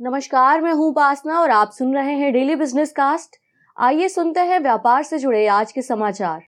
नमस्कार, 0.00 0.60
मैं 0.60 0.72
हूँ 0.72 0.88
उपासना 0.88 1.38
और 1.40 1.50
आप 1.50 1.70
सुन 1.70 1.94
रहे 1.94 2.12
हैं 2.14 2.32
डेली 2.32 2.54
बिज़नेस 2.56 2.92
कास्ट 2.92 3.36
आइए 3.76 4.08
सुनते 4.08 4.40
हैं 4.40 4.58
व्यापार 4.60 5.02
से 5.02 5.18
जुड़े 5.18 5.46
आज 5.46 5.72
के 5.72 5.82
समाचार। 5.82 6.44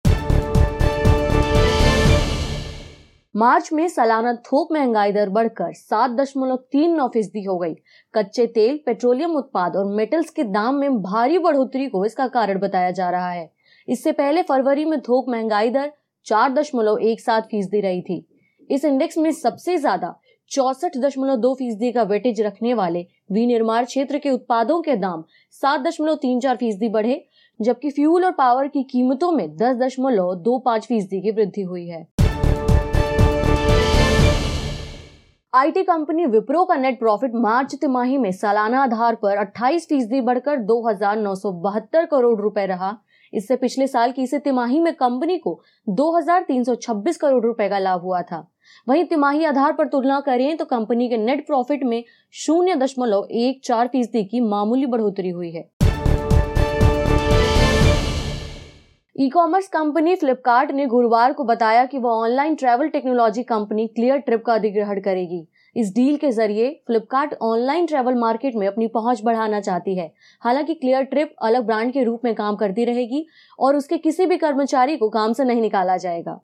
मार्च 3.36 3.71
में 3.73 3.88
सालाना 3.88 4.34
थोक 4.46 4.71
महँगाई 4.73 5.12
दर 5.12 5.30
बढ़कर 5.30 5.73
सात 5.73 6.12
दशमलव 6.12 6.55
तीन 6.71 6.96
नौ 6.96 7.07
फ़ीसदी 7.07 7.43
हो 7.43 7.57
गई। 7.57 7.73
कच्चे 8.14 8.48
तेल, 8.48 8.80
पेट्रोलियम 8.86 9.36
उत्पाद 9.38 9.75
और 9.75 9.91
मेटल्स 9.95 10.29
के 10.29 10.43
दाम 10.43 10.75
में 10.75 11.02
भारी 11.02 11.38
बढ़ोतरी 11.39 11.88
को 11.88 12.05
इसका 12.05 12.27
कारण 12.29 12.59
बताया 12.59 12.91
जा 12.91 13.09
रहा 13.09 13.31
है। 13.31 13.52
इससे 13.88 14.11
पहले 14.11 14.43
फरवरी 14.43 14.86
में 14.86 15.00
थोक 15.02 15.29
महँगाई 15.29 15.70
दर 15.70 15.91
चार 16.27 16.54
दशमलव 16.54 17.00
एक 17.00 17.21
सात 17.21 17.47
फ़ीसदी 17.52 17.81
रही 17.81 18.02
थी। 18.02 18.25
इस 18.70 18.86
इंडेक्स 18.86 19.18
में 19.18 19.32
सबसे 19.34 19.78
ज़्यादा 19.78 20.20
चौसठ 20.52 20.98
दशमलव 20.98 21.36
दो 21.38 21.54
फ़ीसदी 21.56 21.92
का 21.92 22.04
वेटेज 22.04 22.39
रखने 22.42 22.74
वाले 22.74 23.06
विनिर्माण 23.32 23.86
क्षेत्र 23.86 24.18
के 24.20 24.30
उत्पादों 24.30 24.82
के 24.82 24.96
दाम 24.98 25.24
सात 25.56 25.82
दशमलव 25.82 26.16
तीन 26.16 26.39
चार 26.39 26.56
फ़ीसदी 26.58 26.89
बढ़े, 26.89 27.22
जबकि 27.60 27.89
फ्यूल 27.92 28.25
और 28.25 28.32
पावर 28.32 28.68
की 28.68 28.84
कीमतों 28.86 29.32
में 29.32 29.56
दस 29.58 29.75
दशमलव 29.78 30.34
दो 30.38 30.58
पाँच 30.66 30.86
फ़ीसदी 30.86 31.22
की 31.22 31.32
वृद्धि 31.32 31.62
हुई 31.64 31.88
है। 31.88 32.08
आईटी 35.53 35.84
कंपनी 35.84 36.25
विप्रो 36.28 36.64
का 36.66 36.75
नेट 36.78 37.00
प्रॉफिट 37.00 37.36
मार्च 37.38 37.75
तिमाही 37.75 38.17
में 38.17 38.31
सालाना 38.34 38.81
आधार 38.84 39.16
पर 39.16 39.38
28 39.39 39.86
फ़ीसदी 39.89 40.22
बढ़कर 40.23 40.59
दो 40.66 40.81
हज़ार 40.89 41.17
नौ 41.20 41.36
सौ 41.36 41.52
बहत्तर 41.61 42.06
करोड़ 42.08 42.39
रुपए 42.42 42.66
रहा। 42.66 42.92
इससे 43.33 43.56
पिछले 43.56 43.88
साल 43.88 44.11
की 44.11 44.23
इसी 44.23 44.38
तिमाही 44.39 44.80
में 44.80 44.94
कंपनी 44.94 45.38
को 45.38 45.59
2,326 45.88 47.17
करोड़ 47.17 47.44
रुपए 47.45 47.69
का 47.69 47.80
लाभ 47.80 48.02
हुआ 48.02 48.22
था। 48.22 48.45
वहीं 48.88 49.03
तिमाही 49.05 49.45
आधार 49.45 49.73
पर 49.73 49.88
तुलना 49.88 50.19
करें 50.19 50.55
तो 50.58 50.66
कंपनी 50.66 51.09
के 51.09 51.17
नेट 51.17 51.45
प्रॉफिट 51.47 51.83
में 51.83 52.03
शून्य 52.33 52.75
दशमलव 52.75 53.27
एक 53.31 53.61
चार 53.63 53.88
फ़ीसदी 53.88 54.23
की 54.23 54.39
मामूली 54.41 54.85
बढ़ोतरी 54.85 55.30
हुई 55.30 55.52
है। 55.52 55.69
ई 59.16 59.27
कॉमर्स 59.30 59.67
कंपनी 59.67 60.16
फ्लिपकार्ट 60.16 60.72
ने 60.72 60.85
गुरुवार 60.85 61.33
को 61.33 61.44
बताया 61.44 61.85
कि 61.85 61.97
वह 61.97 62.11
online 62.11 62.55
travel 62.55 62.88
technology 62.88 63.44
company 63.44 63.88
Cleartrip 64.17 64.44
का 64.45 64.53
अधिग्रहण 64.53 65.00
करेगी। 65.02 65.47
इस 65.75 65.92
डील 65.95 66.16
के 66.17 66.31
ज़रिए 66.31 66.70
फ्लिपकार्ट 66.88 67.34
ऑनलाइन 67.42 67.86
ट्रैवल 67.86 68.16
मार्केट 68.16 68.56
में 68.56 68.67
अपनी 68.67 68.88
पहुँच 68.88 69.22
बढ़ाना 69.23 69.59
चाहती 69.59 69.95
है। 69.95 70.12
हालाँकि 70.42 70.73
क्लियर 70.73 71.03
ट्रिप 71.03 71.36
अलग 71.42 71.66
ब्रांड 71.66 71.94
के 71.94 72.03
रूप 72.03 72.22
में 72.25 72.34
काम 72.36 72.56
करती 72.56 72.86
रहेगी 72.86 73.25
और 73.59 73.75
उसके 73.75 73.97
किसी 73.97 74.25
भी 74.25 74.38
कर्मचारी 74.38 74.97
को 74.97 75.09
काम 75.09 75.34
से 75.34 75.44
नहीं 75.44 75.62
निकाला 75.62 75.97
जाएगा। 75.97 76.40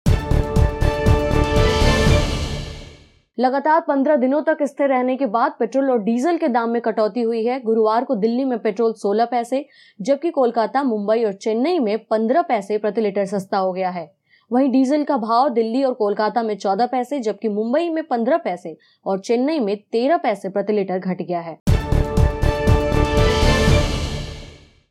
लगातार 3.39 3.81
पंद्रह 3.81 4.15
दिनों 4.15 4.41
तक 4.41 4.57
स्थिर 4.63 4.87
रहने 4.87 5.15
के 5.15 5.25
बाद 5.25 5.55
पेट्रोल 5.59 5.89
और 5.91 5.99
डीजल 5.99 6.37
के 6.37 6.47
दाम 6.47 6.69
में 6.69 6.81
कटौती 6.81 7.21
हुई 7.21 7.45
है। 7.45 7.59
गुरुवार 7.59 8.03
को 8.03 8.15
दिल्ली 8.15 8.45
में 8.45 8.57
पेट्रोल 8.59 8.93
16 8.93 9.25
पैसे, 9.25 9.65
जबकि 10.01 10.29
कोलकाता, 10.29 10.83
मुंबई 10.83 11.23
और 11.23 11.33
चेन्नई 11.33 11.79
में 11.79 11.97
15 12.05 12.41
पैसे 12.41 12.77
प्रति 12.77 13.01
लीटर 13.01 13.25
सस्ता 13.25 13.57
हो 13.57 13.73
गया 13.73 13.89
है। 13.89 14.11
वहीं 14.55 14.69
डीजल 14.71 15.03
का 15.03 15.15
भाव 15.17 15.47
दिल्ली 15.49 15.83
और 15.83 15.93
कोलकाता 15.93 16.41
में 16.43 16.57
14 16.57 16.87
पैसे, 16.87 17.19
जबकि 17.19 17.49
मुंबई 17.49 17.89
में 17.89 18.03
15 18.03 18.37
पैसे 18.43 18.75
और 19.05 19.19
चेन्नई 19.19 19.59
में 19.59 19.75
13 19.93 20.17
पैसे 20.17 20.49
प्रति 20.49 20.73
लीटर 20.73 20.99
घट 20.99 21.21
गया 21.21 21.39
है। 21.39 21.57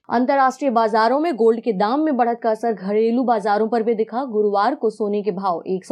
अंतर्राष्ट्रीय 0.09 0.71
बाजारों 0.71 1.21
में 1.21 1.35
गोल्ड 1.37 1.61
के 1.61 1.73
दाम 1.75 2.01
में 2.01 2.17
बढ़त 2.17 2.41
का 2.43 2.51
असर, 2.51 2.73
घरेलू 2.73 3.25
बाजारों 3.25 3.69
पर 3.69 3.83
भी 3.83 3.95
दिखा। 3.95 4.25
गुरुवार 4.27 4.75
को 4.75 4.91
सोने 4.91 5.23
के 5.23 5.31
भाव 5.33 5.63
एक 5.69 5.87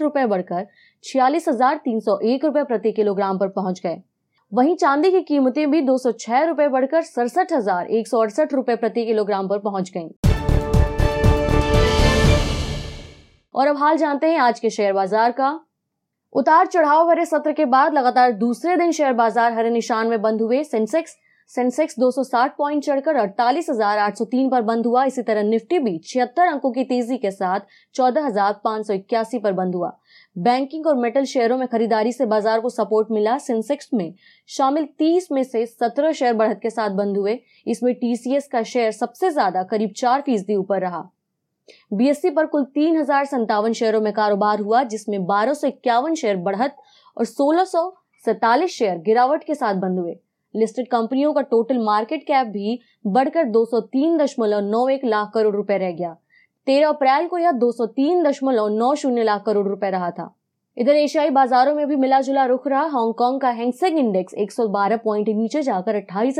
रुपए 0.00 0.26
बढ़कर 0.26 0.66
छियालीस 1.04 1.48
हज़ार 1.48 1.76
तीन 1.84 2.00
सौ 2.00 2.18
एक 2.24 2.44
रुपए 2.44 2.64
प्रति 2.64 2.92
किलोग्राम 2.92 3.38
पर 3.38 3.48
पहुँच 3.50 3.80
गए। 3.84 4.02
वहीं 4.52 4.76
चांदी 4.76 5.10
की 5.10 5.20
कीमतें 5.22 5.70
भी 5.70 5.80
दो 5.82 5.96
सौ 5.98 6.12
छह 6.18 6.44
रुपए 6.44 6.68
बढ़कर 6.70 7.02
सड़सठ 7.04 7.52
हज़ार 7.52 7.86
एक 7.92 8.08
सौ 8.08 8.22
अड़सठ 8.22 8.54
रुपए 8.54 8.76
प्रति 8.76 9.06
किलोग्राम 9.06 9.48
पर 9.48 9.58
पहुँच 9.60 9.90
गईं। 9.90 10.10
और 13.54 13.66
अब 13.66 13.76
हाल 13.76 13.96
जानते 13.96 14.26
हैं 14.26 14.38
आज 14.40 14.60
के 14.60 14.70
शेयर 14.70 14.92
बाज़ार 14.92 15.32
का। 15.32 15.58
उतार 16.32 16.66
चढ़ाव 16.66 17.06
भरे 17.06 17.24
सत्र 17.26 17.52
के 17.52 17.64
बाद 17.64 17.94
लगातार 17.94 18.32
दूसरे 18.34 18.76
दिन 18.76 18.92
शेयर 18.92 19.12
बाज़ार 19.12 19.52
हरे 19.52 19.70
निशान 19.70 20.06
में 20.06 20.20
बंद 20.22 20.42
हुए। 20.42 20.62
सेंसेक्स 20.64 21.16
सेंसेक्स 21.50 21.94
260 21.98 22.50
पॉइंट 22.58 22.82
चढ़कर 22.84 23.16
48,803 23.16 24.48
पर 24.50 24.62
बंद 24.62 24.86
हुआ। 24.86 25.04
इसी 25.04 25.22
तरह 25.22 25.42
निफ्टी 25.42 25.78
भी 25.78 25.96
छिहत्तर 25.98 26.46
अंकों 26.46 26.70
की 26.72 26.84
तेज़ी 26.84 27.18
के 27.18 27.30
साथ 27.30 27.60
14,581 27.94 29.38
पर 29.38 29.52
बंद 29.52 29.74
हुआ। 29.74 29.92
बैंकिंग 30.36 30.86
और 30.86 30.96
मेटल 30.96 31.24
शेयरों 31.24 31.58
में 31.58 31.66
खरीदारी 31.68 32.12
से 32.12 32.26
बाज़ार 32.26 32.60
को 32.60 32.68
सपोर्ट 32.70 33.10
मिला। 33.10 33.38
सेंसेक्स 33.38 33.90
में 33.94 34.12
शामिल 34.48 34.88
30 34.98 35.28
में 35.32 35.42
से 35.42 35.66
17 35.66 36.12
शेयर 36.12 36.34
बढ़त 36.34 36.60
के 36.62 36.70
साथ 36.70 36.90
बंद 36.96 37.16
हुए। 37.16 37.38
इसमें 37.66 37.94
टीसीएस 37.94 38.48
का 38.48 38.62
शेयर 38.62 38.92
सबसे 38.92 39.30
ज़्यादा 39.30 39.62
करीब 39.62 39.92
चार 39.96 40.20
फ़ीसदी 40.20 40.56
ऊपर 40.56 40.80
रहा। 40.80 41.08
बीएससी 41.92 42.30
पर 42.30 42.46
कुल 42.46 42.64
तीन 42.64 42.96
हज़ार 42.96 43.24
संतावन 43.24 43.72
शेयरों 43.72 44.00
में 44.00 44.12
कारोबार 44.12 44.60
हुआ, 44.60 44.82
जिसमें 44.84 45.24
बारह 45.26 45.54
सौ 45.54 45.66
इक्यावन 45.66 46.14
शेयर 46.14 46.36
बढ़त 46.38 46.76
और 47.16 47.24
सोलह 47.24 47.64
सौ 47.64 47.88
सैतालीस 48.24 48.70
शेयर 48.70 48.98
गिरावट 48.98 49.44
के 49.44 49.54
साथ 49.54 49.74
बंद 49.74 49.98
हुए। 49.98 50.14
लिस्टेड 50.54 50.88
कंपनियों 50.88 51.32
का 51.32 51.40
टोटल 51.40 51.78
मार्केट 51.78 52.22
कैप 52.22 52.46
भी 52.46 52.78
बढ़कर 53.06 53.44
दो 53.50 53.64
सौ 53.64 53.80
तीन 53.82 54.16
दशमलव 54.18 54.60
नौ 54.62 54.86
एक 54.88 55.04
लाख 55.04 55.30
करोड़ 55.34 55.54
रुपए 55.56 55.78
रह 55.78 55.90
गया। 55.92 56.16
तेरह 56.66 56.88
अप्रैल 56.88 57.26
को 57.28 57.38
यह 57.38 57.52
दो 57.52 57.70
सौ 57.72 57.86
तीन 57.88 58.22
दशमलव 58.22 58.68
नौ 58.68 58.94
शून्य 58.94 59.22
लाख 59.22 59.42
करोड़ 59.46 59.66
रुपए 59.68 59.90
रहा 59.90 60.10
था। 60.10 60.34
इधर 60.76 60.96
एशियाई 60.96 61.30
बाजारों 61.30 61.74
में 61.74 61.86
भी 61.86 61.96
मिला 61.96 62.20
जुला 62.20 62.44
रुख 62.46 62.66
रहा। 62.66 62.82
हांगकांग 62.82 63.40
का 63.40 63.48
हैंगसेंग 63.50 63.98
इंडेक्स 63.98 64.34
112 64.34 64.96
पॉइंट 64.96 65.28
नीचे 65.34 65.62
जाकर 65.62 65.94
अट्ठाईस 65.94 66.38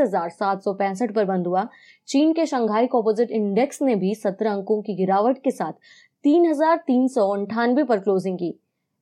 पर 1.11 1.25
बंद 1.25 1.47
हुआ। 1.47 1.67
चीन 2.07 2.33
के 2.33 2.45
शंघाई 2.45 2.87
कॉपोजिट 2.87 3.31
इंडेक्स 3.31 3.81
ने 3.81 3.95
भी 3.95 4.13
17 4.15 4.51
अंकों 4.51 4.81
की 4.81 4.95
गिरावट 4.95 5.37
के 5.43 5.51
साथ 5.51 5.73
तीन 6.25 6.51
पर 7.83 7.99
क्लोजिंग 7.99 8.37
की। 8.37 8.53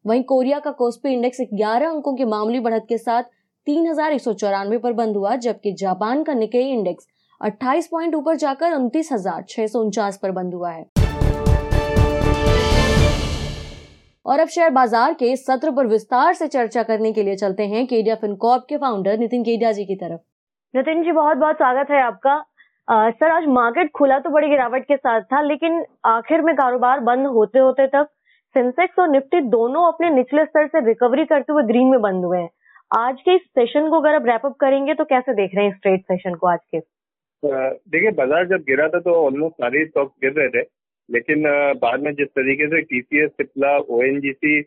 वहीं 0.05 0.23
कोरिया 0.23 0.59
का 0.59 0.71
कोस्पी 0.73 1.13
इंडेक्स 1.13 1.41
11 1.53 1.89
अंकों 1.89 2.15
की 2.15 2.25
मामूली 2.25 2.59
बढ़त 2.59 2.85
के 2.89 2.97
साथ 2.97 3.23
तीन 3.67 3.89
हज़ार 3.89 4.11
एक 4.11 4.21
सौ 4.21 4.33
चौरानवे 4.33 4.77
पर 4.77 4.93
बंद 4.93 5.17
हुआ, 5.17 5.35
जबकि 5.35 5.73
जापान 5.73 6.23
का 6.23 6.33
निकेई 6.33 6.71
इंडेक्स 6.71 7.07
28 7.41 7.87
पॉइंट 7.87 8.15
ऊपर 8.15 8.35
जाकर 8.37 8.73
उनतीस 8.73 9.09
पर 10.17 10.31
बंद 10.31 10.53
हुआ 10.53 10.71
है। 10.71 10.85
और 14.25 14.39
अब 14.39 14.47
शेयर 14.47 14.69
बाज़ार 14.69 15.13
के 15.13 15.35
सत्र 15.37 15.71
पर 15.71 15.87
विस्तार 15.87 16.33
से 16.33 16.47
चर्चा 16.49 16.83
करने 16.83 17.11
के 17.13 17.23
लिए 17.23 17.35
चलते 17.35 17.63
हैं 17.67 17.85
केडिया 17.87 18.15
फिनकॉप 18.15 18.65
के 18.69 18.77
फाउंडर 18.77 19.17
नितिन 19.19 19.43
केडिया 19.43 19.71
जी 19.71 19.85
की 19.85 19.95
तरफ़। 19.95 20.19
नितिन 20.73 21.03
जी 21.03 21.11
बहुत 21.11 21.37
बहुत 21.37 21.55
स्वागत 21.55 21.91
है 21.91 22.01
आपका। 22.01 22.33
आ, 22.87 23.09
सर 23.11 23.31
आज 23.31 23.45
मार्केट 23.49 23.89
खुला 23.95 24.19
तो 24.19 24.29
बड़ी 24.29 24.47
गिरावट 24.49 24.83
के 24.83 24.95
साथ 24.97 25.21
था 25.23 25.41
लेकिन 25.41 25.83
आखिर 26.07 26.41
में 26.41 26.55
कारोबार 26.55 26.99
बंद 27.01 27.27
होते 27.29 27.59
होते 27.59 27.87
तक 27.87 28.07
सेंसेक्स 28.55 28.99
और 28.99 29.09
निफ्टी 29.09 29.41
दोनों 29.49 29.85
अपने 29.87 30.09
निचले 30.09 30.43
स्तर 30.45 30.67
से 30.67 30.85
रिकवरी 30.85 31.25
करते 31.25 31.53
हुए 31.53 31.63
ग्रीन 31.65 31.87
में 31.87 32.01
बंद 32.01 32.25
हुए 32.25 32.39
हैं। 32.39 32.49
आज 32.97 33.21
के 33.21 33.35
इस 33.35 33.41
सेशन 33.49 33.89
को 33.89 33.99
अगर 33.99 34.15
आप 34.15 34.25
रैपअप 34.27 34.55
करेंगे 34.59 34.93
तो 34.93 35.03
कैसे 35.05 35.33
देख 35.33 35.55
रहे 35.55 35.65
हैं 35.65 35.75
स्ट्रेट 35.75 36.01
सेशन 36.03 36.35
को 36.35 36.47
आज 36.47 36.59
के? 36.65 36.79
देखिए 37.43 38.11
बाज़ार 38.13 38.47
जब 38.47 38.63
गिरा 38.67 38.87
था 38.87 38.99
तो 38.99 39.13
ऑलमोस्ट 39.25 39.55
सारे 39.55 39.85
स्टॉक्स 39.85 40.13
गिर 40.23 40.33
रहे 40.33 40.49
थे। 40.49 40.63
लेकिन 41.11 41.43
बाद 41.79 42.03
में 42.03 42.13
जिस 42.15 42.27
तरीके 42.29 42.67
से 42.67 42.81
TCS 42.83 43.31
Cipla 43.31 43.77
O 43.77 44.01
N 44.03 44.19
G 44.21 44.31
C 44.33 44.59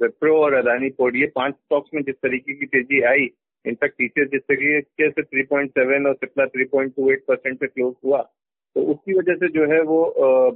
Wipro 0.00 0.36
और 0.38 0.54
अदानी 0.54 0.88
पोर्ट 0.98 1.16
ये 1.16 1.26
पाँच 1.34 1.54
स्टॉक्स 1.54 1.90
में 1.94 2.02
जिस 2.02 2.14
तरीके 2.22 2.54
की 2.54 2.66
तेज़ी 2.68 3.00
आई 3.10 3.28
इनफैक्ट 3.64 3.96
टीसीएस 3.98 4.28
जिस 4.30 4.40
तरीके 4.42 5.10
से 5.10 5.22
3.7 5.24 6.06
और 6.06 6.14
सिप्ला 6.14 6.44
3.28 6.56 7.20
परसेंट 7.28 7.58
पे 7.60 7.66
क्लोज 7.66 7.94
हुआ 8.04 8.20
तो 8.76 8.82
उसकी 8.92 9.14
वजह 9.14 9.34
से 9.36 9.48
जो 9.54 9.66
है 9.72 9.80
वो 9.84 10.00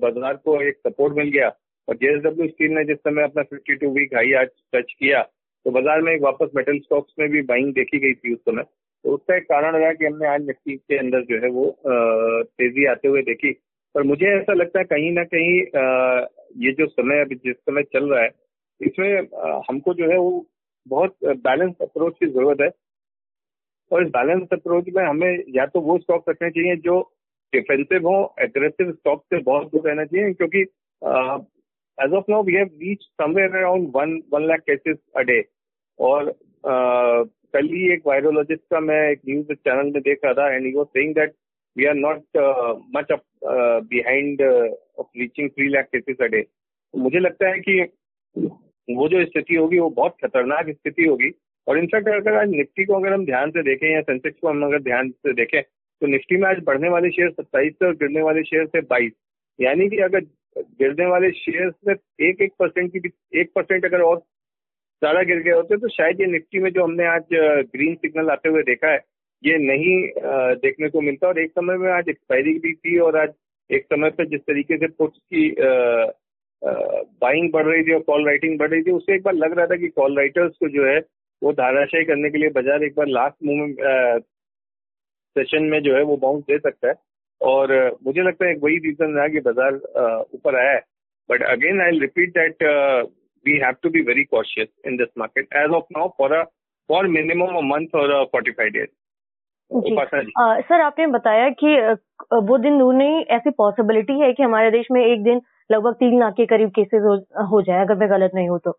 बाज़ार 0.03 0.37
को 0.45 0.61
एक 0.63 0.77
सपोर्ट 0.87 1.17
मिल 1.17 1.29
गया। 1.31 1.49
और 1.89 1.97
जेएसडब्ल्यू 1.97 2.47
स्टील 2.49 2.73
ने 2.73 2.85
जिस 2.85 2.99
समय 2.99 3.23
अपना 3.23 3.43
52 3.45 3.91
वीक 3.95 4.15
हाई 4.15 4.33
आज 4.41 4.49
टच 4.75 4.93
किया 4.93 5.21
तो 5.23 5.71
बाज़ार 5.71 6.01
में 6.03 6.13
एक 6.13 6.23
वापस 6.23 6.51
मेटल 6.57 6.79
स्टॉक्स 6.79 7.15
में 7.19 7.29
भी 7.31 7.43
बाइंग 7.45 7.73
देखी 7.75 7.99
गई 7.99 8.15
थी 8.15 8.33
उस 8.35 8.41
समय। 8.41 8.63
तो 8.63 9.15
उसका 9.15 9.37
एक 9.37 9.45
कारण 9.45 9.77
रहा 9.77 9.93
कि 9.93 10.05
हमने 10.07 10.29
आज 10.29 10.47
निफ्टी 10.47 10.77
के 10.77 10.99
अंदर 10.99 11.25
जो 11.31 11.41
है 11.43 11.51
वो 11.51 11.65
तेज़ी 11.87 12.87
आते 12.87 13.09
हुए 13.09 13.23
देखी। 13.23 13.53
पर 13.97 14.03
मुझे 14.05 14.27
ऐसा 14.29 14.53
लगता 14.55 14.79
है 14.79 14.85
कहीं 14.87 15.11
ना 15.13 15.23
कहीं 15.25 15.53
ये 16.65 16.73
जो 16.73 16.87
समय 16.87 17.21
अभी, 17.21 17.35
जिस 17.37 17.57
समय 17.57 17.83
चल 17.85 18.09
रहा 18.11 18.23
है, 18.23 18.31
इसमें 18.81 19.63
हमको 19.69 19.95
जो 19.95 20.11
है 20.11 20.19
वो 20.19 20.47
बहुत 20.87 21.15
बैलेंस 21.25 21.75
अप्रोच 21.83 22.15
की 22.21 22.27
ज़रूरत 22.27 22.61
है। 22.61 22.69
और 23.91 24.03
इस 24.03 24.09
बैलेंस 24.13 24.49
अप्रोच 24.53 24.89
में 24.97 25.03
हमें 25.05 25.43
या 25.57 25.67
तो 25.67 25.81
वो 25.81 25.99
स्टॉक 25.99 26.29
रखने 26.29 26.51
चाहिए 26.51 26.77
जो 26.85 27.01
डिफेंसिव 27.53 28.09
हो 28.09 28.19
एग्रेसिव 28.43 28.93
स्टॉक 28.93 29.23
से 29.25 29.41
बहुत 29.43 29.71
दूर 29.73 29.89
रहना 29.89 30.05
चाहिए, 30.05 30.33
क्योंकि 30.35 30.61
as 31.99 32.13
of 32.13 32.31
now 32.31 32.43
we 32.45 32.55
have 32.55 32.71
reach 32.83 33.03
somewhere 33.03 33.57
around 33.57 33.91
one 33.97 34.15
one 34.33 34.47
lakh 34.49 34.61
cases 34.71 34.97
a 35.17 35.23
day 35.31 35.41
और 35.99 36.33
कल 36.67 37.67
ही 37.73 37.93
एक 37.93 38.03
वायरोलॉजिस्ट 38.07 38.63
का 38.71 38.81
मैं 38.83 39.01
एक 39.11 39.21
न्यूज़ 39.29 39.53
चैनल 39.55 39.93
में 39.93 40.01
देख 40.03 40.25
रहा 40.25 40.33
था 40.35 40.55
and 40.55 40.67
you 40.67 40.85
saying 40.87 41.15
that 41.15 41.35
we 41.77 41.85
are 41.85 41.95
not 41.97 42.23
much 42.97 43.13
behind 43.91 44.43
of 44.43 45.07
reaching 45.19 45.51
three 45.51 45.69
lakh 45.69 45.85
cases 45.95 46.17
a 46.21 46.27
day 46.27 46.45
मुझे 46.95 47.19
लगता 47.19 47.49
है 47.49 47.59
कि 47.61 47.81
वो 48.89 49.09
जो 49.09 49.25
स्थिति 49.25 49.55
होगी, 49.55 49.79
वो 49.79 49.89
बहुत 49.91 50.17
खतरनाक 50.25 50.69
स्थिति 50.71 51.05
होगी। 51.05 51.31
और 51.67 51.79
इनफैक्ट 51.79 52.09
अगर 52.09 52.35
आज 52.39 52.49
निफ्टी 52.51 52.85
को 52.85 52.95
अगर 52.95 53.13
हम 53.13 53.25
ध्यान 53.27 53.51
से 53.51 53.63
देखें 53.63 53.87
या 53.93 54.01
सेंसेक्स 54.03 54.39
को 54.41 54.49
हम 54.49 54.63
अगर 54.65 54.83
ध्यान 54.83 55.11
से 55.11 55.33
देखें 55.35 55.61
तो 55.63 56.07
निफ्टी 56.07 56.37
में 56.37 56.49
आज 56.49 56.63
बढ़ने 56.65 56.89
वाले 56.89 57.11
शेयर 57.11 57.31
सत्ताईस 57.31 57.83
और 57.83 57.95
गिरने 57.95 58.23
वाले 58.23 58.43
शेयर 58.45 58.67
थे 58.67 58.81
बाईस। 58.83 59.13
यानी 59.59 59.89
कि 59.89 59.97
अगर 60.03 60.21
गिरने 60.81 61.07
वाले 61.07 61.31
शेयर 61.33 61.73
में 61.87 61.95
एक 62.29 62.41
एक 62.43 62.53
परसेंट 62.59 62.93
की 62.93 63.11
एक 63.41 63.51
परसेंट 63.55 63.85
अगर 63.85 64.01
और 64.03 64.17
ज़्यादा 64.19 65.23
गिर 65.23 65.43
गए 65.43 65.53
होते 65.53 65.77
तो 65.77 65.89
शायद 65.89 66.21
ये 66.21 66.27
निफ्टी 66.27 66.59
में 66.59 66.71
जो 66.71 66.85
हमने 66.85 67.07
आज 67.07 67.35
ग्रीन 67.75 67.95
सिग्नल 67.95 68.31
आते 68.31 68.49
हुए 68.49 68.63
देखा 68.63 68.93
है 68.93 68.99
ये 69.43 69.57
नहीं 69.61 69.97
देखने 70.59 70.89
को 70.89 71.01
मिलता। 71.01 71.29
और 71.29 71.39
एक 71.41 71.51
समय 71.51 71.77
में 71.79 71.91
आज 71.93 72.09
एक्सपायरी 72.09 72.53
भी 72.59 72.73
थी 72.75 72.99
और 73.01 73.17
आज 73.19 73.33
एक 73.71 73.85
समय 73.85 74.11
पर 74.11 74.29
जिस 74.29 74.41
तरीके 74.43 74.77
से 74.79 74.87
पुट्स 74.89 75.19
की 75.35 75.49
बाइंग 76.63 77.51
बढ़ 77.53 77.67
रही 77.67 77.83
थी 77.85 77.93
और 77.95 78.01
कॉल 78.03 78.27
राइटिंग 78.27 78.59
बढ़ 78.59 78.71
रही 78.71 78.83
थी, 78.83 78.91
उससे 78.93 79.15
एक 79.15 79.23
बार 79.23 79.35
लग 79.35 79.57
रहा 79.59 79.67
था 79.67 79.77
कि 79.77 79.89
कॉल 79.91 80.17
राइटर्स 80.19 80.57
को 80.61 80.69
जो 80.69 80.87
है 80.87 80.99
वो 81.43 81.53
धाराशाही 81.55 82.05
करने 82.05 82.31
के 82.31 82.39
लिए 82.39 82.49
बाज़ार 82.51 82.85
एक 82.85 82.95
बार 82.97 83.07
लास्ट 83.09 83.37
मूवमेंट 83.45 84.25
सेशन 85.37 85.65
में 85.71 85.81
जो 85.83 85.95
है 85.97 86.03
वो 86.05 86.17
बाउंस 86.17 86.45
दे 86.45 86.59
सकता 86.59 86.89
है। 86.89 86.95
और 87.41 87.73
मुझे 88.07 88.23
लगता 88.23 88.47
है 88.47 88.55
वही 88.59 88.77
रीजन 88.85 89.17
रहा 89.17 89.27
कि 89.29 89.41
बाज़ार 89.41 89.75
ऊपर 90.35 90.57
आया 90.59 90.73
है। 90.73 90.81
But 91.29 91.43
again 91.45 91.81
I 91.83 91.99
repeat 92.01 92.31
that 92.33 92.63
we 93.45 93.59
have 93.59 93.75
to 93.83 93.91
be 93.91 94.01
very 94.03 94.25
cautious 94.27 94.69
in 94.87 94.97
this 94.97 95.09
market 95.19 95.57
as 95.57 95.71
of 95.77 95.85
now 95.97 96.09
for 96.19 96.43
for 96.89 97.07
minimum 97.11 97.57
a 97.57 97.61
month 97.67 97.95
और 97.95 98.25
फोर्टी 98.33 98.51
फाइव 98.53 98.71
डेज़ 98.73 98.89
सर 99.71 100.81
आपने 100.81 101.07
बताया 101.07 101.49
कि 101.63 101.77
वो 102.43 102.59
दिन 102.59 102.79
दूर 102.79 102.95
नहीं 102.95 103.25
ऐसी 103.31 103.51
पॉसिबिलिटी 103.51 104.19
है 104.21 104.33
कि 104.33 104.43
हमारे 104.43 104.71
देश 104.71 104.87
में 104.93 105.05
एक 105.05 105.23
दिन 105.25 105.41
लगभग 105.73 105.95
तीन 105.95 106.19
लाख 106.21 106.33
के 106.33 106.47
करीब 106.47 106.69
केसेस 106.71 107.03
हो, 107.03 107.15
हो 107.51 107.63
जाए 107.63 107.81
अगर 107.81 107.95
मैं 107.95 108.11
गलत 108.11 108.31
नहीं 108.35 108.49
हूँ 108.49 108.59
तो। 108.65 108.73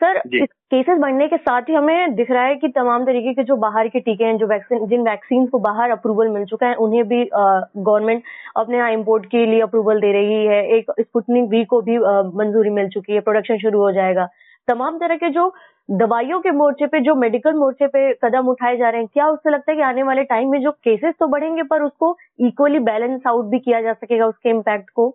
सर 0.00 0.18
केसेस 0.26 0.98
बढ़ने 1.00 1.26
के 1.28 1.36
साथ 1.36 1.68
ही 1.68 1.74
हमें 1.74 2.14
दिख 2.14 2.30
रहा 2.30 2.44
है 2.44 2.54
कि 2.56 2.68
तमाम 2.68 3.04
तरीके 3.04 3.32
के 3.34 3.42
जो 3.44 3.56
बाहर 3.56 3.88
के 3.88 4.00
टीके 4.00 4.24
हैं 4.24 4.36
जो 4.38 4.46
वैक्सीन 4.46 4.86
जिन 4.88 5.02
वैक्सीन 5.02 5.46
को 5.46 5.58
बाहर 5.58 5.90
अप्रूवल 5.90 6.28
मिल 6.28 6.44
चुका 6.44 6.66
है 6.66 6.74
उन्हें 6.76 7.04
भी 7.08 7.24
गवर्नमेंट 7.34 8.22
अपने 8.56 8.76
यहाँ 8.76 8.90
इम्पोर्ट 8.92 9.26
के 9.26 9.44
लिए 9.46 9.60
अप्रूवल 9.60 10.00
दे 10.00 10.12
रही 10.12 10.44
है। 10.46 10.62
एक 10.78 10.90
स्पुटनिक 11.00 11.48
वी 11.50 11.64
को 11.64 11.80
भी 11.82 11.98
मंजूरी 12.38 12.70
मिल 12.70 12.88
चुकी 12.88 13.12
है 13.12 13.20
प्रोडक्शन 13.20 13.58
शुरू 13.58 13.80
हो 13.80 13.92
जाएगा। 13.92 14.28
तमाम 14.68 14.98
तरह 14.98 15.16
के 15.16 15.30
जो 15.30 15.48
दवाइयों 15.88 16.38
के 16.40 16.50
मोर्चे 16.52 16.86
पे, 16.86 17.00
जो 17.00 17.14
मेडिकल 17.14 17.52
मोर्चे 17.54 17.86
पे 17.86 18.12
कदम 18.24 18.46
उठाए 18.48 18.76
जा 18.76 18.88
रहे 18.90 19.00
हैं, 19.00 19.08
क्या 19.12 19.28
उससे 19.28 19.50
लगता 19.50 19.70
है 19.72 19.76
कि 19.76 19.82
आने 19.84 20.02
वाले 20.02 20.22
टाइम 20.24 20.50
में 20.50 20.60
जो 20.62 20.70
केसेस 20.84 21.14
तो 21.20 21.26
बढ़ेंगे, 21.28 21.62
पर 21.64 21.82
उसको 21.82 22.16
इक्वली 22.46 22.78
बैलेंस 22.82 23.20
आउट 23.26 23.50
भी 23.50 23.58
किया 23.60 23.80
जा 23.82 23.92
सकेगा 23.92 24.26
उसके 24.26 24.50
इम्पैक्ट 24.50 24.90
को? 24.90 25.06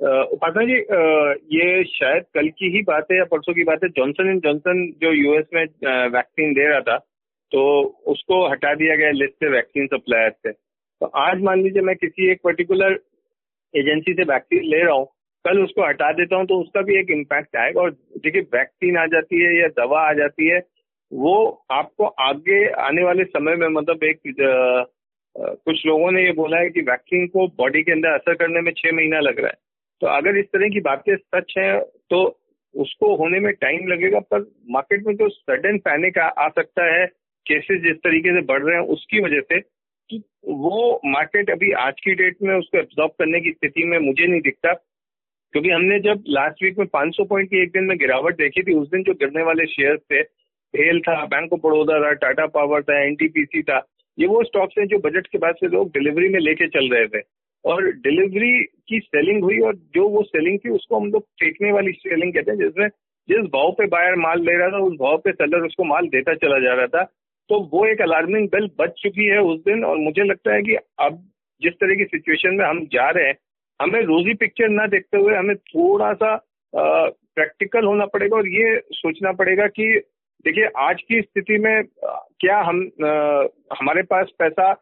उपासना 0.00 0.64
जी 0.64 0.74
ये 1.56 1.82
शायद 1.86 2.24
कल 2.34 2.48
की 2.50 2.70
ही 2.76 2.82
बात 2.82 3.06
है 3.12 3.18
या 3.18 3.24
परसों 3.30 3.54
की 3.54 3.64
बात 3.64 3.82
है। 3.84 3.88
जॉनसन 3.90 4.28
एंड 4.28 4.42
जॉनसन 4.42 4.86
जो 5.02 5.12
यूएस 5.12 5.46
में 5.54 5.64
वैक्सीन 6.10 6.52
दे 6.54 6.68
रहा 6.68 6.80
था 6.80 6.96
तो 7.52 7.62
उसको 8.08 8.46
हटा 8.50 8.74
दिया 8.74 8.96
गया 8.96 9.10
लिस्ट 9.12 9.34
से 9.34 9.48
वैक्सीन 9.50 9.86
सप्लायर 9.86 10.30
से। 10.32 10.52
तो 10.52 11.06
आज 11.18 11.42
मान 11.42 11.62
लीजिए 11.62 11.82
मैं 11.82 11.96
किसी 11.96 12.30
एक 12.30 12.40
पर्टिकुलर 12.44 12.98
एजेंसी 13.74 14.12
से 14.14 14.24
वैक्सीन 14.24 14.64
ले 14.66 14.82
रहा 14.84 14.94
हूँ 14.94 15.06
कल 15.44 15.62
उसको 15.62 15.86
हटा 15.86 16.10
देता 16.12 16.36
हूँ 16.36 16.46
तो 16.46 16.60
उसका 16.60 16.80
भी 16.82 16.98
एक 16.98 17.10
इम्पैक्ट 17.10 17.56
आएगा। 17.56 17.80
और 17.80 17.90
देखिए 17.90 18.42
वैक्सीन 18.54 18.96
आ 18.98 19.06
जाती 19.06 19.40
है 19.42 19.54
या 19.58 19.68
दवा 19.78 20.00
आ 20.08 20.12
जाती 20.14 20.48
है 20.48 20.58
वो 21.12 21.36
आपको 21.72 22.06
आगे 22.24 22.64
आने 22.80 23.04
वाले 23.04 23.24
समय 23.26 23.54
में 23.56 23.68
मतलब 23.70 24.04
एक 24.04 24.20
कुछ 25.36 25.86
लोगों 25.86 26.10
ने 26.12 26.24
ये 26.24 26.32
बोला 26.34 26.58
है 26.58 26.68
कि 26.70 26.80
वैक्सीन 26.82 27.26
को 27.28 27.46
बॉडी 27.56 27.82
के 27.82 27.92
अंदर 27.92 28.08
असर 28.10 28.34
करने 28.34 28.60
में 28.60 28.72
छह 28.72 28.92
महीना 28.92 29.20
लग 29.20 29.38
रहा 29.38 29.48
है। 29.48 29.58
तो 30.02 30.06
अगर 30.08 30.36
इस 30.38 30.46
तरह 30.46 30.68
की 30.68 30.80
बातें 30.80 31.14
सच 31.16 31.54
हैं 31.58 31.80
तो 32.10 32.22
उसको 32.74 33.14
होने 33.16 33.38
में 33.40 33.52
टाइम 33.54 33.86
लगेगा 33.88 34.18
पर 34.30 34.40
मार्केट 34.70 35.06
में 35.06 35.14
जो 35.16 35.28
सडन 35.28 35.78
पैनिक 35.78 36.18
आ, 36.18 36.26
आ 36.26 36.48
सकता 36.48 36.84
है 36.94 37.06
केसेस 37.46 37.80
जिस 37.82 37.96
तरीके 37.98 38.34
से 38.34 38.44
बढ़ 38.46 38.62
रहे 38.62 38.76
हैं 38.76 38.86
उसकी 38.88 39.20
वजह 39.20 39.40
से 39.42 39.58
वो 40.60 41.00
मार्केट 41.06 41.50
अभी 41.50 41.72
आज 41.80 42.00
की 42.00 42.14
डेट 42.14 42.36
में 42.42 42.54
उसको 42.54 42.78
एब्जॉर्ब 42.78 43.12
करने 43.18 43.40
की 43.40 43.50
स्थिति 43.50 43.84
में 43.84 43.98
मुझे 43.98 44.26
नहीं 44.26 44.40
दिखता। 44.40 44.72
क्योंकि 45.52 45.70
हमने 45.70 45.98
जब 46.00 46.24
लास्ट 46.28 46.62
वीक 46.62 46.78
में 46.78 46.86
500 46.86 47.24
पॉइंट 47.24 47.50
की 47.50 47.62
एक 47.62 47.68
दिन 47.68 47.84
में 47.84 47.98
गिरावट 47.98 48.36
देखी 48.36 48.62
थी, 48.62 48.74
उस 48.74 48.90
दिन 48.90 49.02
जो 49.02 49.12
गिरने 49.12 49.42
वाले 49.42 49.66
शेयर 49.66 49.96
थे 49.96 50.22
भेल 50.74 51.00
था 51.00 51.24
बैंक 51.24 51.52
ऑफ़ 51.52 51.60
बड़ौदा 51.60 52.00
था 52.00 52.12
टाटा 52.12 52.46
पावर 52.46 52.82
था 52.82 53.02
एनटीपीसी 53.04 53.62
था, 53.62 53.86
ये 54.18 54.26
वो 54.26 54.42
स्टॉक्स 54.44 54.74
हैं 54.78 54.86
जो 54.86 54.98
बजट 54.98 55.26
के 55.26 55.38
बाद 55.38 55.54
से 55.54 55.68
लोग 55.68 55.88
डिलीवरी 55.88 56.28
में 56.28 56.40
लेके 56.40 56.68
चल 56.68 56.88
रहे 56.94 57.06
थे। 57.06 57.22
और 57.64 57.92
डिलीवरी 57.92 58.64
की 58.88 58.98
सेलिंग 58.98 59.42
हुई 59.44 59.58
और 59.58 59.74
जो 59.74 60.08
वो 60.08 60.22
सेलिंग 60.22 60.58
थी, 60.58 60.68
उसको 60.68 61.00
हम 61.00 61.10
लोग 61.10 61.22
फेंकने 61.22 61.72
वाली 61.72 61.92
सेलिंग 61.92 62.34
कहते 62.34 62.50
हैं, 62.50 62.58
जिसमें 62.58 62.88
जिस 63.28 63.38
भाव 63.38 63.72
पे 63.72 63.86
बायर 63.86 64.14
माल 64.14 64.40
ले 64.40 64.52
रहा 64.52 64.68
था, 64.68 64.78
उस 64.78 64.92
भाव 64.92 65.18
पे 65.18 65.32
सेलर 65.32 65.66
उसको 65.66 65.84
माल 65.84 66.06
देता 66.06 66.34
चला 66.34 66.58
जा 66.58 66.74
रहा 66.74 66.86
था। 66.86 67.02
तो 67.48 67.70
वो 67.72 67.86
एक 67.86 68.00
अलार्मिंग 68.00 68.48
बेल 68.48 68.70
बच 68.78 68.90
चुकी 68.98 69.24
है 69.24 69.38
उस 69.38 69.60
दिन 69.60 69.84
और 69.84 69.96
मुझे 69.96 70.24
लगता 70.24 70.54
है 70.54 70.62
कि 70.62 70.74
अब 70.98 71.30
जिस 71.62 71.72
तरह 71.72 71.94
की 71.94 72.04
सिचुएशन 72.04 72.54
में 72.54 72.64
हम 72.64 72.86
जा 72.86 73.10
रहे 73.10 73.26
हैं 73.26 73.34
हमें 73.80 74.00
रोजी 74.00 74.34
पिक्चर 74.34 74.68
ना 74.68 74.86
देखते 74.86 75.18
हुए 75.18 75.34
हमें 75.34 75.56
थोड़ा 75.56 76.12
सा 76.12 76.36
प्रैक्टिकल 76.72 77.84
होना 77.84 78.06
पड़ेगा 78.06 78.36
और 78.36 78.48
ये 78.48 78.78
सोचना 78.92 79.32
पड़ेगा 79.32 79.66
कि 79.66 79.86
देखिए 80.44 80.68
आज 80.78 81.02
की 81.02 81.20
स्थिति 81.20 81.58
में 81.58 81.82
क्या 82.40 82.58
हम 82.60 82.80
आ, 83.04 83.46
हमारे 83.80 84.02
पास 84.02 84.30
पैसा 84.38 84.72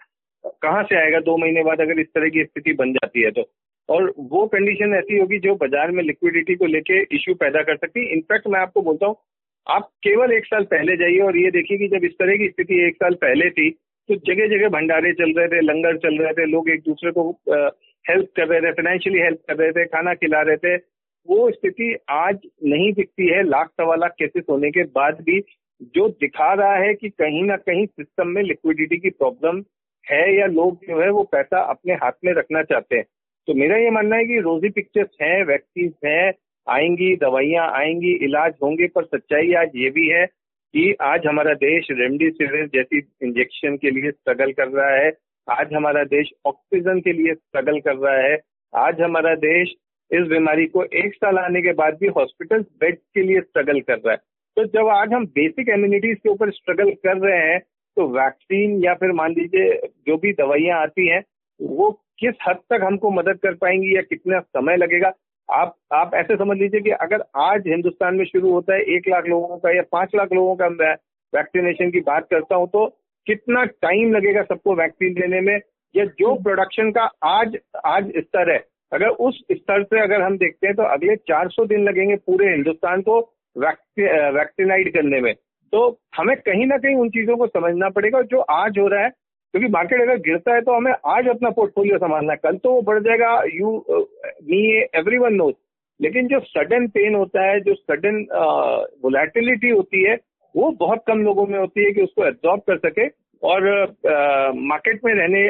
कहाँ 0.62 0.82
से 0.82 0.96
आएगा 0.96 1.20
दो 1.20 1.36
महीने 1.36 1.62
बाद 1.64 1.80
अगर 1.80 2.00
इस 2.00 2.06
तरह 2.06 2.28
की 2.28 2.44
स्थिति 2.44 2.72
बन 2.72 2.92
जाती 2.92 3.22
है 3.22 3.30
तो? 3.30 3.44
और 3.88 4.12
वो 4.18 4.46
कंडीशन 4.46 4.94
ऐसी 4.94 5.18
होगी 5.18 5.38
जो 5.38 5.54
बाज़ार 5.54 5.90
में 5.90 6.02
लिक्विडिटी 6.04 6.54
को 6.54 6.66
लेके 6.66 7.02
इश्यू 7.16 7.34
पैदा 7.34 7.62
कर 7.62 7.76
सकती 7.76 8.00
है। 8.00 8.12
इनफैक्ट 8.12 8.46
मैं 8.48 8.60
आपको 8.60 8.82
बोलता 8.82 9.06
हूँ 9.06 9.16
आप 9.66 9.88
केवल 10.02 10.32
एक 10.32 10.46
साल 10.46 10.64
पहले 10.64 10.96
जाइए 10.96 11.18
और 11.20 11.36
ये 11.36 11.50
देखिए 11.50 11.78
कि 11.78 11.88
जब 11.88 12.04
इस 12.04 12.12
तरह 12.12 12.36
की 12.36 12.48
स्थिति 12.48 12.86
एक 12.86 12.96
साल 12.96 13.14
पहले 13.14 13.50
थी 13.50 13.70
तो 14.08 14.14
जगह 14.26 14.46
जगह 14.48 14.68
भंडारे 14.68 15.12
चल 15.12 15.32
रहे 15.38 15.48
थे 15.48 15.60
लंगर 15.60 15.96
चल 15.96 16.18
रहे 16.18 16.32
थे 16.32 16.46
लोग 16.46 16.70
एक 16.70 16.80
दूसरे 16.80 17.10
को 17.10 17.30
हेल्प 18.10 18.28
कर 18.36 18.48
रहे 18.48 18.60
थे 18.60 18.72
फाइनेंशियली 18.72 19.18
हेल्प 19.18 19.38
कर 19.48 19.56
रहे 19.56 19.72
थे, 19.72 19.84
खाना 19.84 20.14
खिला 20.14 20.40
रहे 20.42 20.56
थे, 20.56 20.76
वो 21.28 21.50
स्थिति 21.50 21.96
आज 22.10 22.38
नहीं 22.64 22.92
दिखती 22.92 23.26
है। 23.26 23.42
लाख 23.42 23.68
सवा 23.68 23.94
लाख 23.94 24.10
केसेस 24.10 24.44
होने 24.50 24.70
के 24.70 24.82
बाद 24.82 25.18
भी 25.20 25.40
जो 25.82 26.08
दिखा 26.08 26.54
रहा 26.54 26.76
है 26.76 26.94
कि 26.94 27.08
कहीं 27.08 27.44
ना 27.44 27.56
कहीं 27.56 27.86
सिस्टम 27.86 28.28
में 28.28 28.42
लिक्विडिटी 28.42 28.96
की 28.96 29.10
प्रॉब्लम 29.10 29.62
है 30.10 30.38
या 30.38 30.46
लोग 30.46 30.76
जो 30.76 31.00
है 31.00 31.10
वो 31.10 31.22
पैसा 31.22 31.60
अपने 31.60 31.92
हाथ 31.92 32.12
में 32.24 32.32
रखना 32.32 32.62
चाहते 32.62 32.96
हैं। 32.96 33.04
तो 33.46 33.54
मेरा 33.54 33.76
ये 33.76 33.90
मानना 33.90 34.16
है 34.16 34.24
कि 34.24 34.38
रोजी 34.38 34.68
पिक्चर्स 34.68 35.08
हैं 35.22 35.44
वैक्सीन 35.44 35.92
हैं, 36.04 36.32
आएँगी, 36.68 37.16
दवाइयाँ 37.16 37.70
आएँगी, 37.72 38.12
इलाज 38.12 38.54
होंगे, 38.62 38.86
पर 38.86 39.04
सच्चाई 39.04 39.52
आज 39.52 39.70
ये 39.76 39.90
भी 39.90 40.08
है 40.08 40.26
कि 40.74 40.94
आज 41.00 41.26
हमारा 41.26 41.54
देश 41.54 41.86
रेमडेसिविर 41.90 42.66
जैसी 42.66 42.98
इंजेक्शन 43.22 43.76
के 43.76 43.90
लिए 43.90 44.10
स्ट्रगल 44.10 44.52
कर 44.52 44.68
रहा 44.68 44.90
है। 44.90 45.10
आज 45.48 45.72
हमारा 45.74 46.02
देश 46.04 46.30
ऑक्सीजन 46.46 46.98
के 47.00 47.12
लिए 47.12 47.34
स्ट्रगल 47.34 47.78
कर 47.80 47.96
रहा 47.96 48.16
है। 48.22 48.36
आज 48.72 49.00
हमारा 49.00 49.34
देश 49.34 49.74
इस 50.10 50.26
बीमारी 50.28 50.66
को 50.66 50.82
एक 50.98 51.14
साल 51.14 51.38
आने 51.38 51.62
के 51.62 51.72
बाद 51.72 51.96
भी 52.00 52.06
हॉस्पिटल 52.16 52.62
बेड 52.80 52.98
के 53.14 53.22
लिए 53.22 53.40
स्ट्रगल 53.40 53.80
कर 53.80 53.96
रहा 53.96 54.10
है। 54.10 54.16
तो 54.56 54.64
जब 54.66 54.88
आज 54.88 55.12
हम 55.12 55.26
बेसिक 55.28 55.68
इम्यूनिटीज 55.68 56.18
के 56.18 56.28
ऊपर 56.30 56.50
स्ट्रगल 56.50 56.90
कर 57.06 57.16
रहे 57.18 57.38
हैं 57.42 57.58
तो 57.96 58.06
वैक्सीन 58.10 58.78
या 58.84 58.94
फिर 58.94 59.12
मान 59.12 59.32
लीजिए 59.32 59.74
जो 60.06 60.16
भी 60.16 60.32
दवाइयाँ 60.32 60.80
आती 60.82 61.06
हैं, 61.08 61.22
वो 61.60 61.90
किस 62.18 62.34
हद 62.48 62.60
तक 62.70 62.84
हमको 62.84 63.10
मदद 63.10 63.38
कर 63.42 63.54
पाएँगी 63.54 63.96
या 63.96 64.02
कितना 64.02 64.40
समय 64.40 64.76
लगेगा? 64.76 65.12
आप 65.48 65.76
आप 65.92 66.14
ऐसे 66.14 66.36
समझ 66.36 66.56
लीजिए 66.58 66.80
कि 66.80 66.90
अगर 67.02 67.24
आज 67.42 67.66
हिंदुस्तान 67.66 68.14
में 68.14 68.24
शुरू 68.24 68.52
होता 68.52 68.74
है 68.74 68.80
एक 68.96 69.08
लाख 69.08 69.26
लोगों 69.26 69.56
का 69.56 69.76
या 69.76 69.82
पाँच 69.92 70.14
लाख 70.14 70.32
लोगों 70.32 70.54
का 70.56 70.68
मैं 70.70 70.94
वैक्सीनेशन 71.32 71.90
की 71.90 72.00
बात 72.02 72.26
करता 72.30 72.56
हूँ 72.56 72.68
तो 72.68 72.86
कितना 73.28 73.64
टाइम 73.82 74.12
लगेगा 74.12 74.42
सबको 74.44 74.74
वैक्सीन 74.74 75.14
देने 75.14 75.40
में? 75.40 75.58
या 75.94 76.04
जो 76.20 76.34
प्रोडक्शन 76.42 76.90
का 76.92 77.02
आज 77.26 77.56
आज 77.86 78.10
स्तर 78.18 78.52
है 78.52 78.58
अगर 78.92 79.08
उस 79.26 79.40
स्तर 79.52 79.82
से 79.84 80.00
अगर 80.02 80.22
हम 80.22 80.36
देखते 80.38 80.66
हैं 80.66 80.74
तो 80.76 80.82
अगले 80.88 81.16
400 81.28 81.66
दिन 81.68 81.84
लगेंगे 81.84 82.16
पूरे 82.26 82.50
हिंदुस्तान 82.50 83.02
को 83.02 83.18
वैक्सीनाइड 83.56 84.92
करने 84.94 85.20
में। 85.20 85.32
तो 85.72 85.80
हमें 86.16 86.34
कहीं 86.38 86.66
ना 86.66 86.76
कहीं 86.78 86.96
उन 86.96 87.08
चीज़ों 87.10 87.36
को 87.36 87.46
समझना 87.48 87.88
पड़ेगा 87.90 88.22
जो 88.24 88.40
आज 88.52 88.78
हो 88.78 88.86
रहा 88.86 89.02
है 89.04 89.08
क्योंकि 89.08 89.68
मार्केट 89.72 90.00
अगर 90.02 90.18
गिरता 90.20 90.54
है 90.54 90.60
तो 90.60 90.72
हमें 90.72 90.92
आज 91.08 91.28
अपना 91.28 91.50
पोर्टफोलियो 91.50 91.98
संभालना 91.98 92.32
है। 92.32 92.38
कल 92.42 92.56
तो 92.56 92.72
वो 92.72 92.82
बढ़ 92.82 93.02
जाएगा 93.02 93.32
you 93.54 93.76
me 94.44 94.60
every 94.94 95.18
one 95.18 95.34
knows 95.34 95.54
लेकिन 96.00 96.26
जो 96.28 96.40
सडन 96.46 96.86
पेन 96.88 97.14
होता 97.14 97.44
है 97.44 97.60
जो 97.60 97.74
सडन 97.74 98.24
वोलेटिलिटी 99.04 99.70
होती 99.70 100.02
है 100.04 100.16
वो 100.58 100.70
बहुत 100.80 101.02
कम 101.06 101.22
लोगों 101.22 101.46
में 101.46 101.58
होती 101.58 101.84
है 101.84 101.90
कि 101.92 102.02
उसको 102.02 102.26
एब्जॉर्ब 102.26 102.60
कर 102.70 102.78
सके। 102.78 103.06
और 103.42 103.64
मार्केट 104.68 105.00
में 105.04 105.12
रहने 105.14 105.40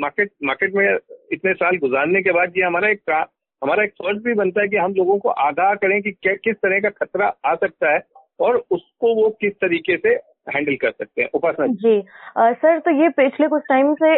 मार्केट 0.00 0.30
मार्केट 0.44 0.74
में 0.74 0.86
इतने 1.32 1.52
साल 1.54 1.76
गुजारने 1.76 2.22
के 2.22 2.32
बाद 2.32 2.52
ये 2.56 2.64
हमारा 2.64 2.88
एक 2.88 3.10
हमारा 3.62 3.84
एक 3.84 3.92
फ़र्ज़ 4.02 4.22
भी 4.22 4.34
बनता 4.34 4.62
है 4.62 4.68
कि 4.68 4.76
हम 4.76 4.94
लोगों 4.94 5.18
को 5.18 5.28
आगाह 5.44 5.74
करें 5.74 6.00
कि 6.02 6.10
क्या 6.12 6.34
किस 6.44 6.56
तरह 6.56 6.80
का 6.80 6.88
खतरा 6.98 7.32
आ 7.46 7.54
सकता 7.54 7.92
है 7.92 8.00
और 8.40 8.56
उसको 8.70 9.14
वो 9.14 9.28
किस 9.40 9.52
तरीके 9.54 9.96
से 9.96 10.14
हैंडल 10.54 10.74
कर 10.74 10.90
सकते 10.90 11.22
हैं। 11.22 11.28
उपासना 11.34 11.66
जी। 11.66 11.96
आ, 12.38 12.52
सर 12.52 12.78
तो 12.78 12.90
ये 13.02 13.08
पिछले 13.16 13.48
कुछ 13.48 13.62
टाइम 13.68 13.92
से 13.94 14.12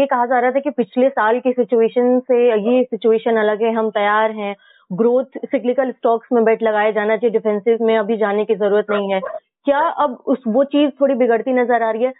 ये 0.00 0.06
कहा 0.06 0.26
जा 0.26 0.40
रहा 0.40 0.50
था 0.50 0.60
कि 0.60 0.70
पिछले 0.76 1.08
साल 1.10 1.40
की 1.40 1.52
सिचुएशन 1.52 2.18
से 2.28 2.42
ये 2.68 2.82
सिचुएशन 2.84 3.36
अलग 3.36 3.62
है 3.62 3.72
हम 3.72 3.90
तैयार 3.92 4.30
हैं। 4.32 4.54
ग्रोथ 4.90 5.40
सिक्लिकल 5.46 5.90
स्टॉक्स 5.92 6.28
में 6.32 6.44
बेट 6.44 6.62
लगाया 6.62 6.90
जाना 6.90 7.16
चाहिए 7.16 7.32
डिफेंसिव 7.32 7.86
में 7.86 7.96
अभी 7.98 8.16
जाने 8.16 8.44
की 8.44 8.54
ज़रूरत 8.56 8.86
नहीं 8.90 9.12
है। 9.14 9.20
क्या 9.66 9.78
अब 9.78 10.22
उस 10.26 10.42
वो 10.46 10.64
चीज़ 10.64 10.90
थोड़ी 11.00 11.14
बिगड़ती 11.14 11.52
नज़र 11.52 11.82
आ 11.82 11.90
रही 11.90 12.02
है? 12.02 12.12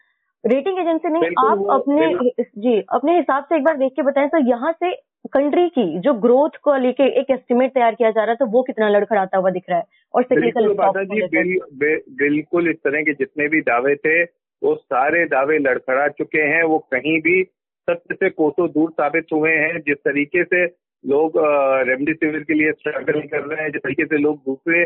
रेटिंग 0.44 0.78
एजेंसी 0.78 1.08
ने 1.08 1.26
आप 1.40 1.66
अपने 1.70 2.30
जी 2.58 2.78
अपने 2.92 3.16
हिसाब 3.16 3.44
से 3.44 3.56
एक 3.56 3.64
बार 3.64 3.76
देख 3.76 3.92
के 3.92 4.02
बताएँ 4.02 4.28
तो 4.28 4.38
यहाँ 4.48 4.72
से 4.72 4.92
कंट्री 5.34 5.68
की 5.68 5.98
जो 6.00 6.12
ग्रोथ 6.14 6.56
को 6.62 6.76
लेके 6.76 7.02
एक 7.20 7.30
एस्टिमेट 7.30 7.72
तैयार 7.74 7.94
किया 7.94 8.10
जा 8.10 8.24
रहा 8.24 8.34
था 8.34 8.44
वो 8.44 8.62
कितना 8.62 8.88
लड़खड़ाता 8.88 9.38
हुआ 9.38 9.50
दिख 9.50 9.64
रहा 9.70 9.78
है? 9.78 9.84
और 10.14 10.22
बिल्कुल 10.22 11.04
जी 11.04 11.26
बिल, 11.26 12.00
बिल्कुल 12.18 12.68
इस 12.70 12.76
तरह 12.76 13.02
के 13.02 13.12
जितने 13.12 13.48
भी 13.48 13.60
दावे 13.60 13.94
थे 13.96 14.22
वो 14.62 14.74
सारे 14.74 15.24
दावे 15.24 15.58
लड़खड़ा 15.58 16.08
चुके 16.08 16.40
हैं। 16.40 16.62
वो 16.62 16.78
कहीं 16.78 17.20
भी 17.20 17.42
सत्य 17.88 18.14
से 18.14 18.30
कोसों 18.30 18.68
दूर 18.68 18.90
साबित 18.90 19.26
हुए 19.32 19.50
हैं। 19.50 19.80
जिस 19.80 19.96
तरीके 19.96 20.44
से 20.44 20.66
लोग 21.04 21.32
रेमडेसिविर 21.88 22.42
के 22.42 22.54
लिए 22.54 22.72
स्ट्रगल 22.72 23.20
कर 23.22 23.40
रहे 23.40 23.62
हैं। 23.62 23.70
जिस 23.72 23.82
तरीके 23.82 24.04
से 24.04 24.18
लोग 24.18 24.38
दूसरे 24.46 24.82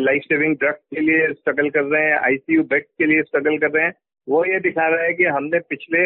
लाइफ 0.00 0.22
सेविंग 0.24 0.56
ड्रग्स 0.56 0.80
के 0.94 1.00
लिए 1.00 1.32
स्ट्रगल 1.32 1.70
कर 1.70 1.84
रहे 1.84 2.04
हैं 2.04 2.18
आईसीयू 2.18 2.62
बेड 2.64 2.84
के 2.98 3.06
लिए 3.06 3.22
स्ट्रगल 3.22 3.56
कर 3.58 3.70
रहे 3.70 3.84
हैं, 3.84 3.92
वो 4.28 4.44
ये 4.44 4.58
दिखा 4.60 4.86
रहा 4.88 5.04
है 5.04 5.12
कि 5.14 5.24
हमने 5.26 5.58
पिछले 5.70 6.00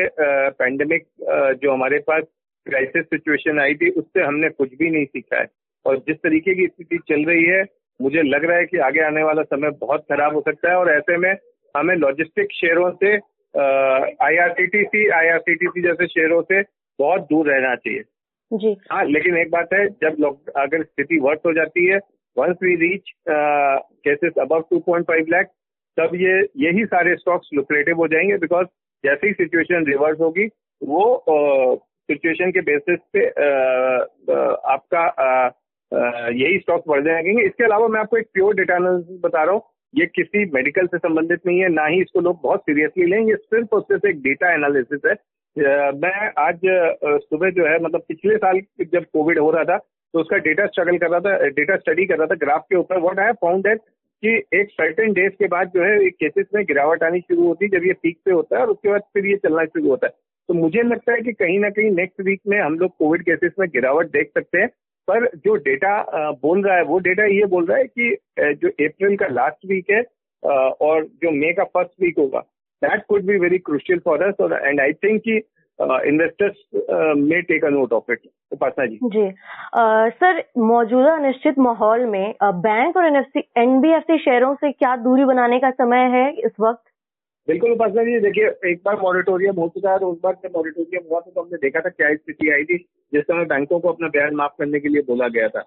पैंडेमिक 0.60 1.06
जो 1.62 1.72
हमारे 1.72 1.98
पास 2.08 2.24
क्राइसिस 2.66 3.04
सिचुएशन 3.04 3.60
आई 3.60 3.74
थी, 3.74 3.90
उससे 3.90 4.22
हमने 4.22 4.48
कुछ 4.48 4.74
भी 4.78 4.90
नहीं 4.90 5.04
सीखा 5.04 5.40
है। 5.40 5.46
और 5.86 5.96
जिस 5.98 6.16
तरीके 6.16 6.54
की 6.54 6.66
स्थिति 6.66 6.98
चल 7.08 7.24
रही 7.24 7.44
है, 7.44 7.64
मुझे 8.00 8.22
लग 8.22 8.44
रहा 8.44 8.58
है 8.58 8.64
कि 8.64 8.78
आगे 8.78 9.00
आने 9.00 9.22
वाला 9.22 9.42
समय 9.42 9.70
बहुत 9.80 10.04
खराब 10.12 10.34
हो 10.34 10.40
सकता 10.40 10.70
है। 10.70 10.76
और 10.76 10.90
ऐसे 10.90 11.16
में 11.16 11.34
हमें 11.74 11.94
लॉजिस्टिक 11.96 12.52
शेयरों 12.52 12.90
से 13.02 13.14
आईआरसीटीसी 14.24 15.08
आईआरसीटीसी 15.10 15.82
जैसे 15.82 16.06
शेयरों 16.06 16.42
से 16.42 16.60
बहुत 16.98 17.20
दूर 17.22 17.52
रहना 17.52 17.74
चाहिए। 17.74 18.02
जी। 18.52 18.76
हाँ 18.92 19.04
लेकिन 19.04 19.36
एक 19.36 19.50
बात 19.50 19.68
है 19.74 19.88
जब 19.88 20.40
अगर 20.56 20.82
स्थिति 20.82 21.18
वर्ष 21.18 21.38
हो 21.46 21.52
जाती 21.52 21.86
है 21.86 21.96
once 22.38 22.56
we 22.62 22.74
reach 22.74 23.12
cases 23.28 24.32
above 24.40 24.64
2.5 24.74 25.28
lakh 25.28 25.46
तब 25.96 26.14
ये 26.14 26.40
यही 26.56 26.84
सारे 26.84 27.16
स्टॉक्स 27.16 27.48
लुक्रेटिव 27.54 27.96
हो 27.96 28.08
जाएँगे 28.08 28.36
बिकॉज़ 28.36 28.66
जैसे 29.04 29.26
ही 29.26 29.32
सिचुएशन 29.32 29.84
रिवर्स 29.86 30.20
होगी 30.20 30.46
वो 30.82 31.24
सिचुएशन 32.10 32.46
uh, 32.46 32.52
के 32.52 32.60
बेसिस 32.60 32.98
पे 33.12 33.26
uh, 33.30 34.00
uh, 34.30 34.56
आपका 34.64 35.04
यही 36.28 36.58
स्टॉक्स 36.58 36.84
बढ़ 36.88 37.04
जाएँगे। 37.04 37.46
इसके 37.46 37.64
अलावा 37.64 37.88
मैं 37.88 38.00
आपको 38.00 38.16
एक 38.16 38.26
प्योर 38.34 38.54
डेटा 38.54 38.76
एनालिसिस 38.76 39.20
बता 39.24 39.42
रहा 39.44 39.54
हूँ 39.54 39.62
ये 39.94 40.06
किसी 40.06 40.44
मेडिकल 40.44 40.86
से 40.86 40.98
संबंधित 40.98 41.40
नहीं 41.46 41.60
है 41.60 41.68
ना 41.68 41.86
ही 41.86 42.00
इसको 42.00 42.20
लोग 42.20 42.40
बहुत 42.42 42.60
सीरियसली 42.60 43.06
लें 43.06 43.28
ये 43.28 43.36
सिर्फ़ 43.36 43.80
सिर्फ़ 43.80 44.06
एक 44.06 44.22
डेटा 44.22 44.54
एनालिसिस 44.54 45.00
है। 45.06 45.14
मैं 45.56 46.30
आज 46.38 46.60
सुबह 46.64 47.50
जो 47.50 47.66
है 47.66 47.78
मतलब 47.82 48.02
पिछले 48.08 48.36
साल 48.36 48.60
जब 48.92 49.04
कोविड 49.12 49.38
हो 49.38 49.50
रहा 49.50 49.64
था 49.64 49.76
तो 49.78 50.20
उसका 50.20 50.36
डेटा 50.44 50.66
स्ट्रगल 50.66 50.98
कर 50.98 51.10
रहा 51.10 51.20
था 51.20 51.48
डेटा 51.48 51.76
स्टडी 51.76 52.06
कर 52.06 52.18
रहा 52.18 52.26
था 52.26 52.34
ग्राफ 52.36 52.64
के 52.70 52.76
ऊपर. 52.76 52.98
व्हाट 53.00 53.18
आई 53.18 53.32
फाउंड 53.42 53.62
दैट 53.64 53.80
कि 54.22 54.58
एक 54.58 54.70
सर्टेन 54.70 55.12
डेज़ 55.12 55.32
के 55.32 55.46
बाद 55.54 55.70
जो 55.74 55.82
है 55.82 56.10
केसेस 56.10 56.46
में 56.54 56.64
गिरावट 56.64 57.02
आनी 57.02 57.20
शुरू 57.20 57.46
होती 57.46 57.64
है 57.64 57.70
जब 57.70 57.86
ये 57.86 57.92
पीक 58.02 58.18
पे 58.24 58.32
होता 58.32 58.56
है 58.56 58.62
और 58.62 58.70
उसके 58.70 58.88
बाद 58.88 59.02
फिर 59.14 59.26
ये 59.26 59.36
चलना 59.36 59.64
शुरू 59.64 59.88
होता 59.88 60.06
है. 60.06 60.12
तो 60.48 60.54
मुझे 60.54 60.82
लगता 60.82 61.12
है 61.12 61.20
कि 61.20 61.32
कहीं 61.32 61.58
ना 61.60 61.70
कहीं 61.70 61.90
नेक्स्ट 61.90 62.20
वीक 62.26 62.40
में 62.48 62.58
हम 62.60 62.78
लोग 62.78 62.96
कोविड 62.98 63.22
केसेस 63.22 63.52
में 63.58 63.68
गिरावट 63.68 64.06
देख 64.12 64.30
सकते 64.38 64.58
हैं. 64.58 64.68
पर 65.08 65.26
जो 65.36 65.54
डेटा 65.58 66.30
बोल 66.42 66.62
रहा 66.62 66.76
है, 66.76 66.82
वो 66.82 66.98
डेटा 67.00 67.24
ये 67.26 67.46
बोल 67.46 67.66
रहा 67.66 67.78
है 67.78 67.84
कि 67.84 68.16
जो 68.40 68.68
अप्रैल 68.68 69.16
का 69.16 69.26
लास्ट 69.30 69.66
वीक 69.70 69.90
है 69.90 70.02
और 70.42 71.04
जो 71.22 71.30
मे 71.30 71.52
का 71.52 71.64
फ़र्स्ट 71.64 71.92
वीक 72.02 72.18
होगा 72.18 72.42
that 72.84 73.04
could 73.08 73.24
be 73.26 73.38
very 73.38 73.58
crucial 73.70 73.98
for 74.04 74.22
us 74.22 74.34
और 74.40 74.60
एंड 74.66 74.80
आई 74.80 74.92
थिंक 75.04 75.20
कि 75.20 75.40
investors 75.78 76.56
may 77.18 77.40
take 77.42 77.64
a 77.64 77.68
note 77.70 77.92
of 77.92 78.12
it 78.12 78.28
Upasana 78.52 78.86
ji. 78.86 78.98
Ji 79.06 79.30
sir 80.16 80.42
मौजूदा 80.60 81.14
अनिश्चित 81.14 81.58
माहौल 81.58 82.04
में 82.06 82.34
बैंक 82.42 82.96
और 82.96 83.06
एनबीएफसी 83.06 84.18
शेयरों 84.18 84.54
से 84.54 84.72
क्या 84.72 84.96
दूरी 85.04 85.24
बनाने 85.24 85.58
का 85.58 85.70
समय 85.72 86.08
है 86.16 86.30
इस 86.38 86.52
वक्त? 86.60 86.82
बिल्कुल 87.48 87.70
उपासना 87.72 88.02
जी 88.04 88.18
देखिए 88.20 88.48
एक 88.70 88.80
बार 88.84 88.96
मॉरिटोरियम 89.00 89.56
हो 89.60 89.68
चुका 89.68 89.90
है 89.90 89.96
और 89.96 90.04
उस 90.04 90.18
बार 90.24 90.36
जब 90.42 90.56
मॉरिटोरियम 90.56 91.08
हुआ 91.10 91.20
था 91.20 91.30
तो 91.30 91.40
हमने 91.40 91.56
देखा 91.62 91.80
था 91.80 91.88
क्या 91.88 92.14
स्थिति 92.14 92.50
आई 92.50 92.64
थी 92.64 92.76
जिस 93.12 93.22
समय 93.22 93.44
बैंकों 93.46 93.78
को 93.80 93.88
अपना 93.88 94.08
ब्याज 94.08 94.32
माफ़ 94.32 94.52
करने 94.58 94.80
के 94.80 94.88
लिए 94.88 95.02
बोला 95.08 95.28
गया 95.28 95.48
था। 95.48 95.62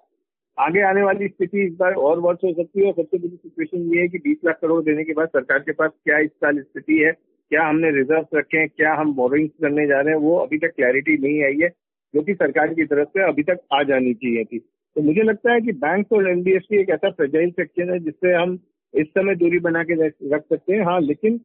आगे 0.58 0.82
आने 0.88 1.02
वाली 1.04 1.28
स्थिति 1.28 1.66
इस 1.66 1.74
बार 1.78 1.94
और 2.08 2.20
वर्ष 2.20 2.44
हो 2.44 2.52
सकती 2.54 2.82
है 2.82 2.88
और 2.88 2.94
सबसे 2.94 3.18
बड़ी 3.18 3.36
सिचुएशन 3.36 3.94
ये 3.94 4.02
है 4.02 4.08
कि 4.08 4.18
बीस 4.18 4.38
लाख 4.46 4.60
करोड़ 4.62 4.84
देने 4.84 5.04
के 5.04 5.14
बाद 5.14 5.28
सरकार 5.28 5.60
के 5.60 5.72
पास 5.72 5.92
क्या 6.04 6.20
इस 6.20 6.30
साल 6.32 6.60
स्थिति 6.60 6.98
है, 7.00 7.12
क्या 7.12 7.68
हमने 7.68 7.92
रिज़र्व 7.92 8.38
रखे 8.38 8.58
हैं, 8.58 8.68
क्या 8.70 8.94
हम 8.96 9.14
बोरिंग 9.16 9.50
करने 9.62 9.88
जा 9.88 10.00
रहे 10.00 10.14
हैं, 10.14 10.22
वो 10.22 10.38
अभी 10.38 10.58
तक 10.58 10.74
क्लैरिटी 10.76 11.18
नहीं 11.18 11.44
आई 11.44 11.60
है, 11.62 11.70
जो 12.14 12.22
कि 12.22 12.34
सरकार 12.34 12.74
की 12.74 12.86
तरफ़ 12.86 13.10
से 13.10 13.28
अभी 13.28 13.44
तक 13.44 13.60
आ 13.74 13.82
जानी 13.84 14.14
चाहिए 14.14 14.44
थी। 14.44 14.60
तो 14.60 15.02
मुझे 15.02 15.24
लगता 15.24 15.54
है 15.54 15.62
कि 15.62 15.72
बैंक 15.84 16.14
और 16.14 16.30
एनबीएफसी 16.30 16.80
एक 16.82 16.90
ऐसा 16.90 17.10
फ्रेजाइल 17.12 17.52
सेक्शन 17.52 17.92
है 17.92 18.00
जिससे 18.00 18.34
हम 18.34 18.58
इस 18.94 19.08
समय 19.10 19.36
दूरी 19.36 19.60
बना 19.60 19.84
के 19.84 20.08
रख 20.08 20.44
सकते 20.44 20.74
हैं। 20.74 20.84
हाँ 20.86 21.00
लेकिन 21.02 21.40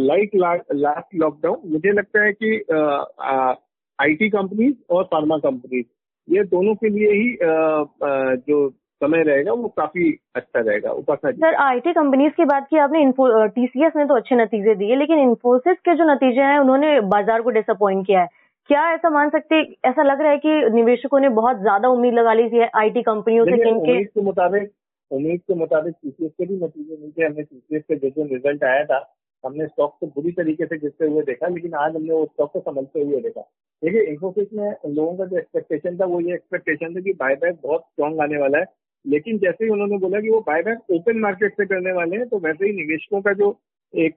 लाइक 0.00 0.30
लास्ट 0.34 1.14
लॉकडाउन 1.14 1.70
मुझे 1.72 1.92
लगता 1.92 2.24
है 2.24 2.32
कि 2.32 2.56
आईटी 3.98 4.28
कंपनीज़ 4.30 4.74
और 4.90 5.04
फार्मा 5.04 5.36
कंपनीज़ 5.38 5.86
ये 6.30 6.44
दोनों 6.46 6.74
के 6.74 6.88
लिए 6.88 7.12
ही 7.12 7.36
जो 8.46 8.68
समय 9.00 9.22
रहेगा 9.22 9.52
वो 9.52 9.68
काफ़ी 9.76 10.10
अच्छा 10.36 10.60
रहेगा 10.60 10.90
उपासना 10.92 11.30
सर 11.32 11.54
आईटी 11.62 11.92
कंपनीज़ 11.92 12.32
की 12.32 12.44
बात 12.44 12.66
की 12.70 12.78
आपने 12.78 13.04
टीसीएस 13.54 13.92
ने 13.96 14.04
तो 14.04 14.16
अच्छे 14.16 14.36
नतीजे 14.36 14.74
दिए 14.74 14.96
लेकिन 14.96 15.18
इन्फोसिस 15.18 15.78
के 15.84 15.94
जो 15.94 16.04
नतीजे 16.12 16.40
हैं 16.42 16.58
उन्होंने 16.58 17.00
बाज़ार 17.10 17.42
को 17.42 17.50
डिसअपॉइंट 17.50 18.06
किया 18.06 18.20
है। 18.20 18.28
क्या 18.70 18.82
ऐसा 18.92 19.10
मान 19.10 19.30
सकते 19.30 19.60
ऐसा 19.84 20.02
लग 20.02 20.20
रहा 20.20 20.30
है 20.30 20.38
कि 20.38 20.70
निवेशकों 20.70 21.20
ने 21.20 21.28
बहुत 21.28 21.60
ज़्यादा 21.60 21.88
उम्मीद 21.88 22.14
लगा 22.14 22.32
ली 22.32 22.48
थी 22.48 22.60
आईटी 22.76 23.02
कंपनियों 23.02 23.44
से 23.44 23.70
उम्मीद 23.70 24.08
के 24.08 24.22
मुताबिक 24.22 24.70
उम्मीद 25.10 25.40
के 25.40 25.54
मुताबिक 25.54 25.94
टीसीएस 25.94 26.32
के 26.32 26.46
भी 26.46 26.56
नतीजे 26.56 26.96
मिलते 27.00 27.24
हमने 27.24 27.42
टीसीएस 27.42 27.82
के 27.82 27.96
जो 27.96 28.10
जो 28.10 28.24
रिज़ल्ट 28.34 28.64
आया 28.64 28.84
था 28.84 28.98
हमने 29.44 29.66
स्टॉक 29.66 29.96
को 30.00 30.06
बुरी 30.06 30.32
तरीके 30.32 30.66
से 30.66 30.78
गिरते 30.78 31.06
हुए 31.06 31.22
देखा, 31.22 31.48
लेकिन 31.48 31.74
आज 31.76 31.94
हमने 31.96 32.12
वो 32.12 32.24
स्टॉक 32.26 32.52
को 32.52 32.60
संभलते 32.60 33.02
हुए 33.02 33.20
देखा। 33.20 33.40
देखिए 33.82 34.02
इन्फोसिस 34.02 34.52
में 34.54 34.70
लोगों 34.86 35.16
का 35.16 35.24
जो 35.24 35.38
एक्सपेक्टेशन 35.38 35.96
था, 35.96 36.04
वो 36.04 36.20
ये 36.20 36.34
एक्सपेक्टेशन 36.34 36.94
था 36.96 37.00
कि 37.00 37.12
बायबैक 37.20 37.58
बहुत 37.62 37.80
स्ट्रॉन्ग 37.82 38.20
आने 38.20 38.38
वाला 38.38 38.58
है। 38.58 38.64
लेकिन 39.04 39.38
जैसे 39.38 39.64
ही 39.64 39.70
उन्होंने 39.70 39.98
बोला 39.98 40.20
कि 40.20 40.30
वो 40.30 40.40
बायबैक 40.46 40.90
ओपन 40.92 41.18
मार्केट 41.18 41.52
से 41.52 41.66
करने 41.66 41.92
वाले 41.92 42.16
हैं 42.16 42.28
तो 42.28 42.38
वैसे 42.38 42.66
ही 42.66 42.72
निवेशकों 42.72 43.20
का 43.20 43.32
जो 43.32 43.56
एक 43.94 44.16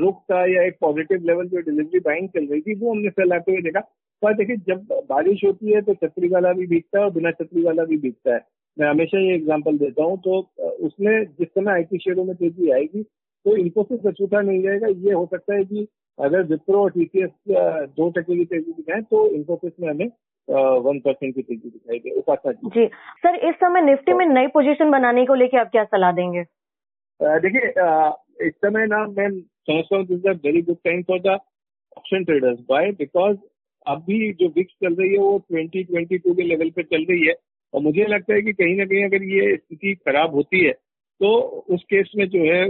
रुख 0.00 0.20
था 0.22 0.44
या 0.46 0.62
एक 0.62 0.76
पॉजिटिव 0.80 1.24
लेवल 1.26 1.48
जो 1.48 1.60
डिलीवरी 1.60 1.98
बाइंग 2.00 2.28
चल 2.28 2.46
रही 2.46 2.60
थी, 2.60 2.74
वो 2.74 2.90
हमने 2.90 3.08
फैलाते 3.10 3.52
हुए 3.52 3.62
देखा। 3.62 3.80
पर 4.22 4.34
देखिए, 4.34 4.56
जब 4.58 4.86
बारिश 5.08 5.40
होती 5.44 5.72
है 5.72 5.80
तो 5.82 5.94
छतरी 5.94 6.28
वाला 6.28 6.52
भी 6.52 6.66
बीतता 6.66 6.98
है 6.98 7.04
और 7.04 7.10
बिना 7.10 7.30
छतरी 7.30 7.62
वाला 7.62 7.84
भी 7.84 7.96
बीतता 7.98 8.34
है। 8.34 8.40
मैं 8.76 8.88
हमेशा 8.88 9.18
ये 9.18 9.34
एग्ज़ाम्पल 9.34 9.78
देता 9.78 10.04
हूँ 10.04 10.18
तो 10.18 10.38
उसमें 10.86 11.24
जिस 11.24 11.48
समय 11.48 11.72
आई 11.72 11.98
शेयरों 11.98 12.24
में 12.24 12.34
तेज़ी 12.36 12.70
आएगी 12.70 13.02
तो 13.46 13.56
इन्फोसिस 13.56 14.06
अछूता 14.06 14.40
नहीं 14.40 14.62
जाएगा। 14.62 14.88
ये 15.06 15.12
हो 15.12 15.26
सकता 15.26 15.54
है 15.54 15.64
कि 15.64 15.86
अगर 16.18 16.42
विप्रो 16.46 16.82
और 16.82 16.90
टीसीएस 16.90 17.30
दो 17.48 18.08
टके 18.10 18.36
की 18.36 18.44
तेज़ी 18.44 18.72
दिखाएँ 18.72 19.02
तो 19.02 19.26
इन्फोसिस 19.30 19.72
में 19.80 19.88
हमें 19.88 20.10
वन 20.84 20.98
परसेंट 21.00 21.34
की 21.34 21.42
तेज़ी 21.42 21.68
दिखाई 21.68 21.98
दे 21.98 22.10
उपासना 22.18 22.52
जी 22.52 22.70
जी। 22.70 22.86
सर 23.22 23.36
इस 23.48 23.54
समय 23.56 23.82
निफ्टी 23.82 24.12
में 24.12 24.26
नई 24.28 24.46
पोजीशन 24.54 24.90
बनाने 24.90 25.24
को 25.26 25.34
लेकर 25.34 25.58
आप 25.58 25.70
क्या 25.70 25.84
सलाह 25.84 26.12
देंगे? 26.12 26.42
देखिए 27.20 28.46
इस 28.46 28.54
समय 28.56 28.86
ना 28.86 29.06
मैं 29.08 29.28
समझता 29.40 29.96
हूँ 29.96 30.04
this 30.06 30.24
very 30.44 30.62
good 30.62 30.76
time 30.84 31.02
for 31.02 31.20
the 31.20 31.38
option 31.96 32.24
traders 32.24 32.58
buy 32.68 32.90
because 32.98 33.36
अभी 33.86 34.32
जो 34.32 34.48
विक्स 34.56 34.74
चल 34.84 34.94
रही 34.94 35.10
है 35.12 35.18
वो 35.18 35.38
ट्वेंटी 35.48 35.82
ट्वेंटी 35.84 36.18
टू 36.18 36.34
के 36.34 36.42
लेवल 36.42 36.70
पे 36.70 36.82
चल 36.82 37.04
रही 37.10 37.26
है। 37.26 37.34
और 37.74 37.80
मुझे 37.82 38.04
लगता 38.06 38.34
है 38.34 38.42
कि 38.42 38.52
कहीं 38.52 38.76
ना 38.76 38.84
कहीं 38.84 39.04
अगर 39.04 39.22
ये 39.26 39.56
स्थिति 39.56 39.94
खराब 40.06 40.34
होती 40.34 40.64
है 40.64 40.72
तो 41.22 41.28
उस 41.70 41.82
केस 41.84 42.10
में 42.16 42.24
जो 42.28 42.40
है 42.44 42.62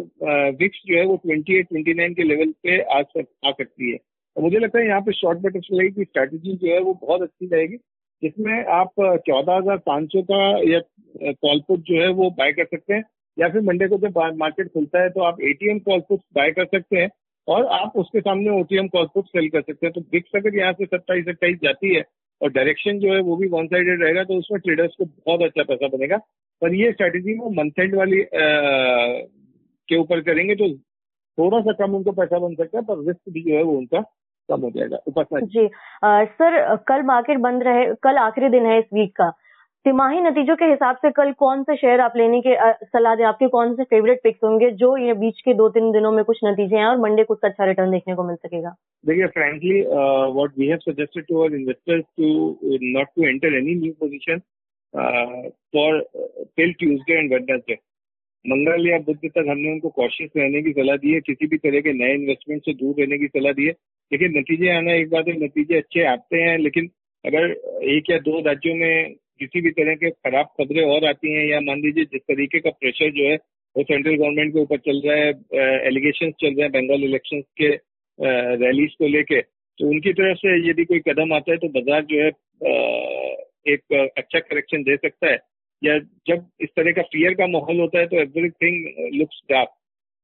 विक्स 0.54 0.80
जो 0.87 0.97
है 0.97 1.04
वो 1.06 1.16
ट्वेंटी 1.18 1.59
एट 1.59 1.68
ट्वेंटी 1.68 1.94
नाइन 1.94 2.14
के 2.14 2.23
लेवल 2.25 2.50
पे 2.62 2.80
आ 2.80 3.00
सक, 3.02 3.26
आ 3.47 3.50
सकती 3.50 3.92
है। 3.92 3.99
और 4.37 4.42
मुझे 4.42 4.59
लगता 4.59 4.78
है 4.78 4.87
यहाँ 4.87 5.00
पे 5.02 5.12
शॉर्ट 5.12 5.38
बटरफ्लाई 5.40 5.88
की 5.90 6.04
स्ट्रैटेजी 6.04 6.56
जो 6.56 6.73
है 6.73 6.80
वो 6.80 6.92
बहुत 7.02 7.23
अच्छी 7.23 7.47
रहेगी, 7.47 7.76
जिसमें 8.23 8.64
आप 8.73 8.92
चौदह 9.26 9.52
हज़ार 9.52 9.76
पाँच 9.87 10.12
सौ 10.12 10.23
का 10.25 10.42
या 10.71 10.80
कॉलपुट 11.14 11.80
जो 11.82 12.00
है 12.02 12.09
वो 12.12 12.30
बाय 12.32 12.52
कर 12.52 12.64
सकते 12.66 12.94
हैं, 12.94 13.02
या 13.37 13.49
फिर 13.49 13.62
मंडे 13.62 13.88
को 13.88 13.99
जब 13.99 14.18
मार्केट 14.38 14.73
खुलता 14.73 15.02
है 15.02 15.09
तो 15.11 15.23
आप 15.25 15.40
एटीएम 15.42 15.78
कॉलपुट 15.80 16.21
बाय 16.35 16.50
कर 16.52 16.64
सकते 16.66 16.97
हैं, 16.97 17.09
और 17.49 17.66
आप 17.75 17.92
उसके 17.97 18.21
सामने 18.21 18.50
ओटीएम 18.61 18.88
कॉलपुट 18.88 19.26
सेल 19.26 19.49
कर 19.49 19.61
सकते 19.62 19.87
हैं। 19.87 19.92
तो 19.92 20.00
विक्स 20.12 20.37
अगर 20.37 20.59
यहाँ 20.59 20.73
से 20.73 20.85
सत्ताईस 20.87 21.28
अट्ठाईस 21.28 21.59
जाती 21.62 21.94
है 21.94 22.04
और 22.40 22.50
डायरेक्शन 22.52 22.99
जो 22.99 23.12
है 23.14 23.21
वो 23.23 23.37
भी 23.37 23.49
वन 23.49 23.66
साइडेड 23.68 24.02
रहेगा 24.02 24.25
तो 24.25 24.35
उसमें 24.35 24.61
ट्रेडर्स 24.61 24.94
को 24.99 25.04
बहुत 25.04 25.42
अच्छा 25.42 25.62
पैसा 25.64 25.88
बनेगा। 25.88 26.16
पर 26.62 26.75
ये 26.75 26.92
स्ट्रेटेजी 26.92 27.38
वो 27.38 27.50
मंथ 27.50 27.81
एंड 27.81 27.95
वाली 27.97 28.23
आ, 28.23 28.26
के 29.88 29.99
ऊपर 29.99 30.21
करेंगे 30.23 30.54
तो 30.54 30.73
थोड़ा 31.38 31.61
सा 31.61 31.73
कम 31.78 31.95
उनको 31.97 32.12
पैसा 32.12 32.38
बन 32.38 32.54
सकता 32.54 32.78
है 32.78 32.85
पर 32.85 33.07
रिस्क 33.07 33.33
भी 33.33 33.42
जो 33.42 33.57
है 33.57 33.62
वो 33.62 33.76
उनका 33.78 34.00
कम 34.49 34.61
हो 34.61 34.71
जाएगा 34.71 34.99
उपासना 35.09 35.40
जी 35.40 35.69
आ, 36.04 36.25
सर 36.25 36.76
कल 36.88 37.02
मार्केट 37.12 37.38
बंद 37.40 37.62
रहे 37.62 37.87
कल 38.02 38.19
आखिरी 38.19 38.49
दिन 38.49 38.66
है 38.66 38.78
इस 38.78 38.85
वीक 38.95 39.16
का। 39.16 39.31
तिमाही 39.87 40.21
नतीजों 40.21 40.54
के 40.57 40.64
हिसाब 40.64 40.97
से 40.97 41.11
कल 41.11 41.33
कौन 41.38 41.62
से 41.62 41.76
शेयर 41.76 42.00
आप 42.00 42.12
लेने 42.16 42.40
के 42.40 42.54
सलाह 42.87 43.14
दें? 43.14 43.25
आपके 43.25 43.47
कौन 43.54 43.75
से 43.75 43.85
फेवरेट 43.85 44.21
पिक्स 44.23 44.45
होंगे 44.45 44.71
जो 44.83 44.97
ये 44.97 45.14
बीच 45.23 45.40
के 45.45 45.54
दो 45.54 45.69
तीन 45.76 45.90
दिनों 45.92 46.12
में 46.12 46.25
कुछ 46.25 46.38
नतीजे 46.45 46.76
हैं 46.76 46.85
और 46.87 46.99
मंडे 47.00 47.25
कुछ 47.25 47.38
अच्छा 47.45 47.64
रिटर्न 47.66 47.90
देखने 47.90 48.14
को 48.14 48.25
मिल 48.25 48.37
सकेगा? 48.37 48.75
देखिए 49.04 49.26
frankly 49.38 49.81
what 50.37 50.59
we 50.59 50.66
have 50.66 50.78
suggested 50.83 51.25
to 51.28 51.40
our 51.40 51.54
investors 51.57 52.04
to 52.19 52.28
not 52.99 53.09
to 53.16 53.28
enter 53.28 53.57
any 53.59 53.75
new 53.81 53.92
position 54.00 54.40
for 54.94 56.00
till 56.56 56.72
Tuesday 56.72 57.18
and 57.18 57.32
Wednesday 57.32 57.75
मंगल 58.44 58.88
या 58.88 58.99
बुद्ध 58.99 59.20
तक 59.25 59.44
हमने 59.49 59.72
उनको 59.72 59.88
कॉशियस 59.96 60.30
रहने 60.37 60.62
की 60.62 60.72
सलाह 60.72 60.96
दी 60.96 61.12
है 61.14 61.20
किसी 61.20 61.46
भी 61.46 61.56
तरह 61.58 61.80
के 61.80 61.92
नए 61.92 62.14
इन्वेस्टमेंट 62.14 62.62
से 62.64 62.72
दूर 62.75 62.94
रहने 63.00 63.18
की 63.18 63.26
सलाह 63.28 63.52
दी 63.52 63.66
है 63.66 63.75
लेकिन 64.11 64.38
नतीजे 64.38 64.70
आना 64.76 64.92
एक 64.94 65.11
बात 65.11 65.28
है 65.28 65.34
नतीजे 65.44 65.78
अच्छे 65.78 66.04
आते 66.06 66.42
हैं 66.42 66.58
लेकिन 66.58 66.90
अगर 67.25 67.50
एक 67.96 68.11
या 68.11 68.18
दो 68.28 68.40
राज्यों 68.46 68.75
में 68.76 69.14
किसी 69.40 69.61
भी 69.61 69.70
तरह 69.70 69.94
के 69.94 70.11
खराब 70.11 70.46
खबरें 70.61 70.82
और 70.84 71.04
आती 71.08 71.32
हैं 71.32 71.46
या 71.46 71.61
मान 71.61 71.80
लीजिए 71.82 72.04
जिस 72.12 72.20
तरीके 72.22 72.61
का 72.61 72.70
प्रेशर 72.72 73.11
जो 73.12 73.28
है 73.28 73.37
वो 73.76 73.82
सेंट्रल 73.82 74.14
गवर्नमेंट 74.14 74.52
के 74.54 74.61
ऊपर 74.61 74.78
चल 74.88 75.00
रहा 75.06 75.16
है 75.16 75.87
एलिगेशन 75.87 76.30
चल 76.40 76.49
रहे 76.49 76.62
हैं 76.62 76.70
बंगाल 76.72 77.04
इलेक्शन 77.04 77.40
के 77.61 77.68
रैलीज 78.64 78.94
को 78.99 79.08
लेके 79.08 79.40
तो 79.78 79.88
उनकी 79.88 80.12
तरफ़ 80.12 80.38
से 80.38 80.56
यदि 80.68 80.84
कोई 80.84 80.99
कदम 81.08 81.32
आता 81.34 81.52
है 81.52 81.58
तो 81.58 81.68
बाज़ार 81.76 82.04
जो 82.11 82.22
है 82.22 82.30
एक 83.66 84.12
अच्छा 84.19 84.38
करेक्शन 84.40 84.83
दे 84.83 84.97
सकता 84.97 85.31
है। 85.31 85.38
या 85.83 85.99
जब 86.26 86.47
इस 86.61 86.69
तरह 86.76 86.92
का 86.92 87.02
फियर 87.02 87.35
का 87.35 87.47
माहौल 87.49 87.81
होता 87.81 87.99
है 87.99 88.07
तो 88.07 88.16
एवरीथिंग 88.16 89.14
लुक्स 89.14 89.40
डार्क 89.50 89.69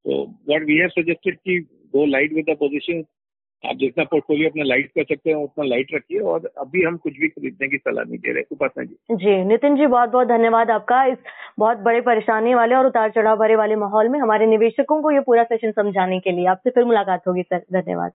तो 0.05 0.25
व्हाट 0.49 0.63
वी 0.63 0.77
हैव 0.77 0.89
सजेस्टेड 0.89 1.37
कि 1.37 1.59
go 1.95 2.05
light 2.07 2.33
with 2.33 2.51
the 2.51 2.57
position 2.57 3.05
आप 3.65 3.77
जितना 3.77 4.05
पोर्टफोलियो 4.05 4.49
अपना 4.49 4.65
लाइट 4.65 4.87
कर 4.89 5.05
सकते 5.05 5.31
हैं, 5.31 5.37
उतना 5.37 5.65
लाइट 5.65 5.89
रखिए 5.95 6.19
और 6.33 6.47
अभी 6.59 6.83
हम 6.83 6.97
कुछ 6.97 7.13
भी 7.21 7.29
खरीदने 7.29 7.69
की 7.69 7.77
सलाह 7.77 8.05
नहीं 8.05 8.19
दे 8.19 8.33
रहे। 8.33 8.43
उपासना 8.53 8.85
जी। 8.85 9.17
जी, 9.17 9.35
नितिन 9.45 9.77
जी, 9.77 9.87
बहुत 9.87 10.11
बहुत 10.11 10.29
धन्यवाद 10.29 10.71
आपका 10.71 11.05
इस 11.05 11.19
बहुत 11.59 11.79
बड़े 11.79 12.01
परेशानी 12.01 12.55
वाले 12.55 12.75
और 12.75 12.87
उतार 12.87 13.11
चढ़ाव 13.11 13.37
भरे 13.37 13.57
वाले 13.57 13.77
माहौल 13.77 14.09
में। 14.09 14.19
हमारे 14.21 14.47
निवेशकों 14.47 15.03
को 15.03 15.11
ये 15.11 15.21
पूरा 15.21 15.45
सेशन 15.45 15.73
समझाने 15.73 16.21
के 16.21 16.33
लिए 16.33 16.47
आपसे 16.47 16.71
फिर 16.71 16.85
मुलाकात 16.85 17.27
होगी, 17.29 17.43
सर। 17.43 17.65
धन्यवाद। 17.73 18.13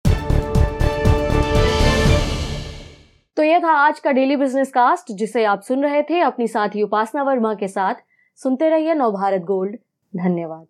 तो 3.36 3.42
यह 3.42 3.58
था 3.58 3.70
आज 3.70 4.00
का 4.00 4.12
डेली 4.12 4.36
बिज़नेस 4.36 4.70
कास्ट 4.70 5.12
जिसे 5.12 5.44
आप 5.44 5.60
सुन 5.60 5.82
रहे 5.82 6.02
थे 6.02 6.20
अपनी 6.20 6.46
साथी 6.48 6.82
उपासना 6.82 7.22
वर्मा 7.22 7.54
के 7.54 7.68
साथ। 7.68 7.94
सुनते 8.36 8.68
रहिए 8.68 8.94
नवभारत 8.94 9.42
गोल्ड। 9.42 9.76
धन्यवाद। 10.16 10.66